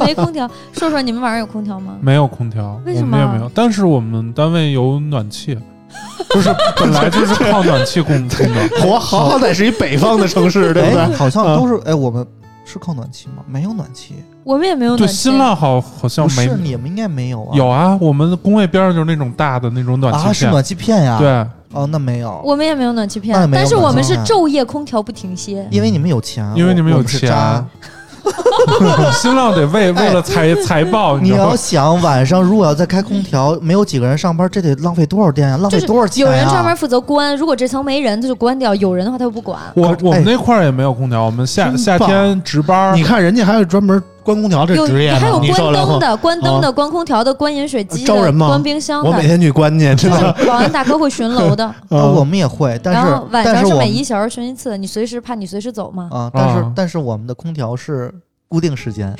[0.00, 0.48] 没空调？
[0.72, 1.94] 说说你们晚上有空调吗？
[2.00, 5.58] 没有空调，为什么我们也没有，但是我们单位有暖气，
[6.30, 8.68] 就是本来就是靠暖气供供的。
[8.88, 11.16] 我好好歹是一北方的城市，对不哎，对？
[11.16, 12.26] 好像都是哎，我们
[12.64, 13.42] 是靠暖气吗？
[13.46, 15.14] 没有暖气，我们也没有对，暖气。
[15.14, 17.50] 新浪好好像没不是你们应该没有啊？
[17.52, 21.28] 有啊，我们工位边上就是那种大的那种暖气啊，是片，暖气片呀？，对，
[21.72, 25.68] 哦，那没有，我们也没有暖气片但是我们是昼夜空调不停歇。
[25.70, 27.62] 因为你们有钱，因为你们有钱渣。
[29.12, 35.56] 新浪得为为了财财报，你知道吗要想晚上如果要再开空调，没有几个人上班，这得浪费多少电呀？
[35.56, 36.32] 浪费就是多少钱呀？
[36.32, 39.58] 有人专门负责关，如果这层没人，他就关掉；有人的话，他就不管。
[39.74, 45.38] 我我们哎那块儿也没有空调，我们夏真夏棒天值班儿，你看人家还有专门关空调这有职业你，还有？
[45.38, 50.32] 关灯的、关灯的、关空调的、关饮水机的、招人吗关冰箱的，我每天去关去，真就的。
[50.46, 51.64] 保安大哥会巡楼的。
[51.90, 56.08] 啊，我们也会，但是晚但是每一小时巡一次，你随时怕你随时走嘛。
[56.10, 58.12] 啊，但是啊但是我们的空调是
[58.48, 59.14] 固定时间，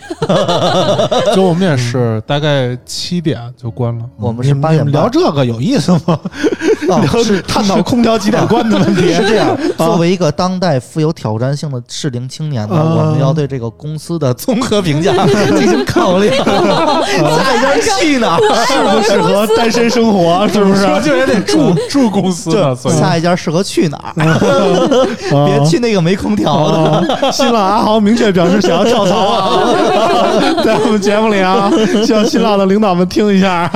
[1.35, 4.05] 就我们也是大概七点就关了。
[4.17, 5.09] 我们是八点聊。
[5.09, 6.19] 这个有意思吗？
[6.93, 9.13] 啊聊是探讨空调几点关的问题。
[9.15, 15.13] 是这样， 作为一个当代富有挑战性的适龄青年呢，啊我们要对这个公司的综合评价
[15.57, 16.31] 进行考虑。
[16.31, 18.41] 下一家去哪儿？
[18.67, 20.47] 适不适合单身生活？
[20.49, 20.85] 是不是？
[20.85, 24.25] 说就也得住住公司的，所以下一家适合去哪儿？
[24.25, 26.75] 啊别去那个没空调的。
[26.85, 27.31] 啊！
[27.33, 29.61] 新浪阿豪明确表示想要跳槽啊，
[30.65, 31.71] 在我们节目里啊，
[32.05, 33.69] 希望新浪的领导们听一下。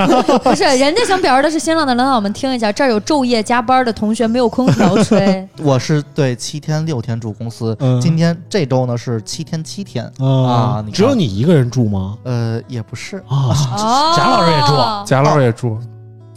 [0.42, 5.46] 不是，人家想表示的是新浪的领导们听一下，这儿有昼夜加班的同学没有空调吹。
[5.62, 8.00] 我是对七天六天住公司，嗯。
[8.00, 10.04] 今天这周呢是七天七天。
[10.18, 10.82] 啊。
[10.84, 12.16] 你看只有你一个人住吗？
[12.24, 15.78] 呃也不是，啊，哦，贾老师也住贾老师也住，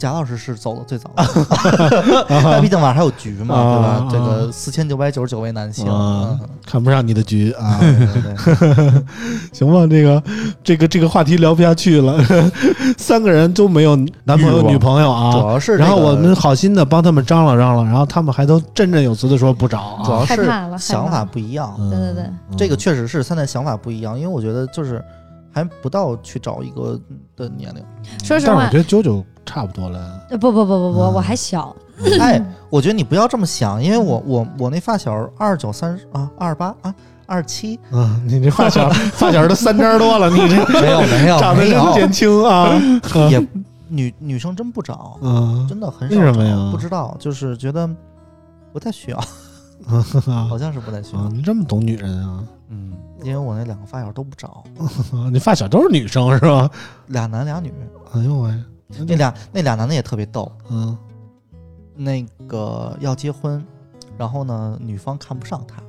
[0.02, 4.08] 贾老师是走的最早的， 但毕竟晚上还有局嘛，对啊吧？
[4.10, 5.86] 这个四千九百九十九位男性，
[6.66, 7.78] 看不上你的局啊。
[7.78, 9.04] 对对对
[9.52, 10.22] 行吧，这个
[10.64, 12.18] 这个这个话题聊不下去了，
[12.98, 15.52] 三个人都没有男朋友女朋友啊主啊。
[15.52, 20.02] 要是然后我们好心的帮他们张罗张罗，然后他们还都振振有词的说不找啊。
[20.04, 20.44] 主要是
[20.78, 25.00] 想法不一样，嗯对对对嗯这个确实是现在想法不一样，因为我觉得就是
[25.52, 26.98] 还不到去找一个
[27.36, 27.84] 的年龄。
[28.24, 30.20] 说实话但是我觉，得九九差不多了。
[30.30, 31.12] 呃不不不不不，嗯。
[31.14, 31.74] 我还小，
[32.20, 36.94] 哎，我觉得你不要这么想，因为我我我那发小二十九、三十啊，二十八啊，
[37.26, 42.72] 二十七，嗯，你这发小 发小都三张多了，你这没有没有长得真年轻啊。
[43.30, 43.46] 也
[43.88, 46.70] 女女生真不找，嗯，真的很少为什么呀？
[46.72, 47.88] 不知道，就是觉得
[48.72, 49.20] 不太需要，
[50.48, 51.28] 好像是不太需啊，要。
[51.28, 52.42] 你这么懂女人啊？
[52.70, 52.92] 嗯，
[53.22, 54.64] 因为我那两个发小都不找，
[55.12, 56.70] 啊你发小都是女生是吧？
[57.08, 57.70] 俩男俩女，
[58.14, 58.50] 哎呦喂，
[59.06, 60.96] 那俩那俩男的也特别逗，嗯，
[61.96, 63.62] 那个要结婚，
[64.16, 65.82] 然后呢，女方看不上他，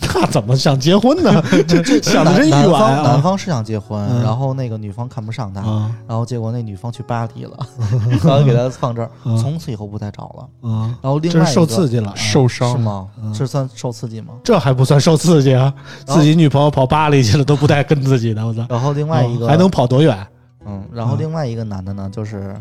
[0.00, 1.42] 那怎么想结婚呢？
[1.68, 3.02] 这这想的真男男方远啊！
[3.02, 7.56] 男方是想结婚，嗯然后那个女方看不上他，啊然后结果那女方去巴黎了，
[8.10, 10.68] 然后给他放这儿，嗯从此以后不再找了。
[10.68, 13.32] 啊，然后另外一个受刺激了啊，受伤是吗嗯？
[13.32, 14.34] 这算受刺激吗？
[14.42, 15.72] 这还不算受刺激啊！
[16.06, 18.66] 自己女朋友跑巴黎去了都不带跟自己的，我操！
[18.68, 20.26] 然后另外一个啊还能跑多远
[20.68, 22.54] 嗯，然后嗯另外一个男的呢，就是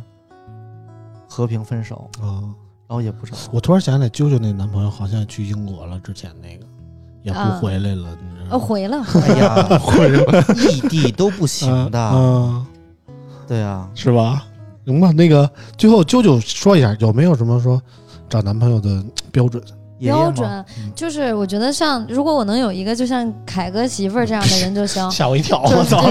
[1.27, 2.41] 和平分手，啊？
[2.87, 3.35] 然后也不找。
[3.51, 6.65] 我突然想起来，啾啾那男朋友好像去英国了，之前那个
[7.23, 8.65] 也不啊回来了，你知道呃，吗？
[8.65, 12.65] 回了，哎呀， 回来了，异地都不行的，嗯，
[13.47, 14.45] 对啊，是吧？
[14.85, 17.81] 行吧，那个最后啾啾说一下，有没有什么说
[18.29, 19.03] 找男朋友的
[19.33, 19.61] 标准？
[19.99, 20.65] 标准
[20.95, 25.09] 就是我觉得像如果我能有一个就像凯哥媳妇儿这样的人就行。
[25.11, 25.61] 吓我一跳！
[25.63, 25.97] 我操！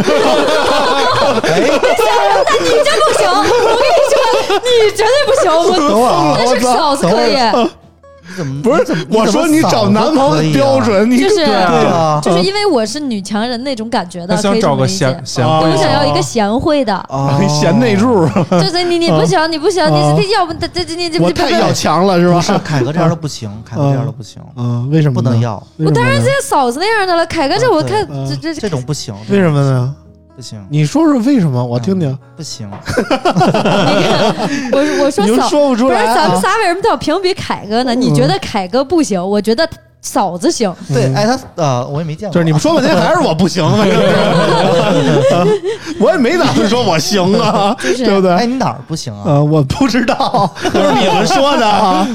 [1.44, 4.16] 哎，你真不行，我跟你说，
[4.58, 7.38] 你绝对不行，我等会儿啊，但是嫂子可以，你
[8.36, 15.20] 怎么不是怎么，我说你找男朋友的标，准，你就是对啊，就是因为我是女强人那种感觉的，他想可以找个贤。
[15.24, 22.56] 贤我想要一个贤惠的，啊 贤内助， 就是你你 不行，你不行，你是要不这这你这我太要强了是吧是？
[22.58, 25.40] 凯哥这样的不行，凯哥这样的不行，嗯，为什么不能？
[25.40, 26.20] 要为什么呢？
[26.24, 29.94] 这嫂子那样的了，凯哥这我看嗯这这这种不行，为什么呢？
[30.36, 30.62] 不行？
[30.70, 31.64] 你说说为什么？
[31.64, 32.16] 我听听。
[32.36, 32.68] 不行，
[34.72, 36.14] 我我说嫂说不出来不是！
[36.14, 37.94] 咱们仨为什么都要评比凯哥呢？
[37.94, 39.68] 你觉得凯哥不行，我觉得
[40.00, 40.72] 嫂子行。
[40.88, 43.96] 对，哎，他呃，我也没见过，就是你们说半天还是我不行，反正
[45.46, 48.32] 是我也没打算说我行啊，就是对不对？
[48.32, 49.22] 哎，你哪儿不行啊？
[49.26, 52.06] 呃，我不知道， 都是你们说的啊，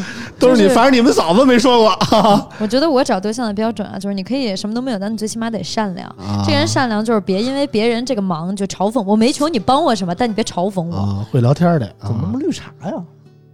[0.42, 2.48] 都是你，就是反正你们嫂子没说过啊。
[2.60, 6.14] 我觉得我找对象的标准啊，就是你可以什么都没有，但你最起码得善良。
[6.46, 10.96] 这个人善良，就是别因为别人这个忙就嘲讽我，没求你帮我什么，但你别嘲讽我。
[10.96, 12.94] 啊，会聊天的，怎么那么绿茶呀？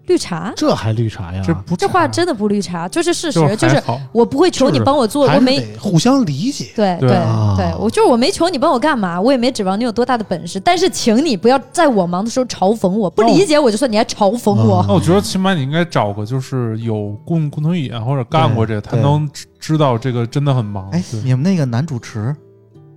[0.08, 1.44] 绿茶，这还绿茶呀？
[1.46, 3.82] 这不这话真的不绿茶，就是事实，就是
[4.12, 6.72] 我不会求你帮我做，我没互相理解。
[6.76, 7.18] 对对对。
[7.18, 7.54] 啊。
[7.58, 14.84] 对，我就是我没求你帮我干嘛，我也没指望你有多大的本事，但是请你不要在我忙的时候嘲讽我，不理解我就算你还嘲讽我。
[14.88, 20.90] 那我觉得起码你应该找个就是有共共同语言或者干过这个，他能知知道这个真的很忙。
[20.92, 22.36] 哎，你们那个男主持？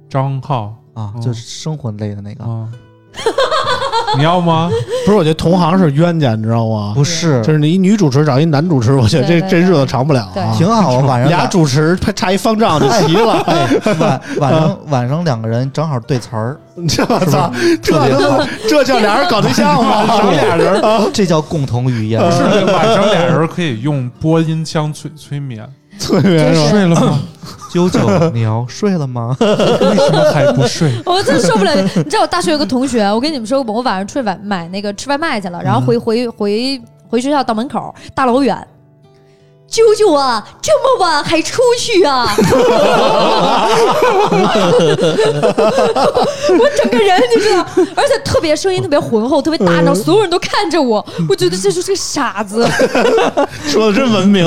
[0.09, 0.75] 张浩。
[0.95, 1.21] 啊，嗯。
[1.21, 2.69] 就是生活类的那个，啊，
[4.17, 4.71] 你要吗？
[5.07, 6.93] 不是，我觉得同行是冤家，你知道吗？
[6.95, 10.55] 不是就是你一女主持找一男主持，我觉得这这日子长不了啊。
[10.57, 13.41] 挺好啊，晚上 俩主持差一方丈就齐了。
[13.47, 13.69] 哎
[13.99, 16.57] 晚晚上晚上两个人正好对词儿，
[16.89, 20.07] 这我操，这特别好这叫俩人搞对象吗？
[20.07, 22.21] 少俩人啊，这叫共同语言。
[22.33, 25.67] 是晚上俩人可以用播音腔催催眠。
[25.99, 26.55] 催眠？
[26.69, 27.19] 睡了吗？
[27.71, 29.37] 啾啾，你要睡了吗？
[29.41, 30.93] 为什么还不睡？
[31.07, 31.75] 我真受不了！
[31.97, 38.67] 你知道我大学有个同学，我跟你们说过，我晚上出去买买那个吃外卖去了，然后回回回回学校到门口，大老远。
[39.71, 42.35] 啾啾啊，这么晚还出去啊！
[46.59, 47.65] 我整个人你知道，
[47.95, 52.69] 而且特别声音特别浑厚，特别大，然后所有人都看着我，我觉得这就是个傻子。
[53.67, 54.45] 说的真文明。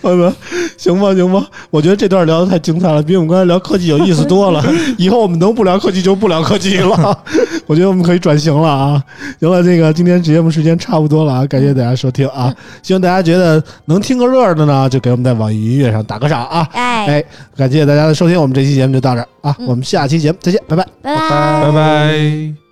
[0.00, 0.32] 我操，
[0.78, 4.64] 行吧行吧，我觉得这段聊的太精彩了，比我们刚才聊科技有意思多了。
[4.96, 7.18] 以后我们能不聊科技就不聊科技了。
[7.66, 9.02] 我觉得我们可以转型了啊。
[9.40, 12.54] 行了，这个今天节目时间差不多了啊，感谢大家收听啊。
[12.82, 13.47] 希望大家觉得
[13.86, 16.68] 能听个乐的呢，就给我们在网易云音乐上打个赏啊。
[16.72, 17.24] 哎，哎，
[17.56, 20.86] 感谢大家的收听，我们这期节目就到这儿啊，嗯我们下期节目再见，拜拜。
[21.02, 22.67] 拜拜拜拜。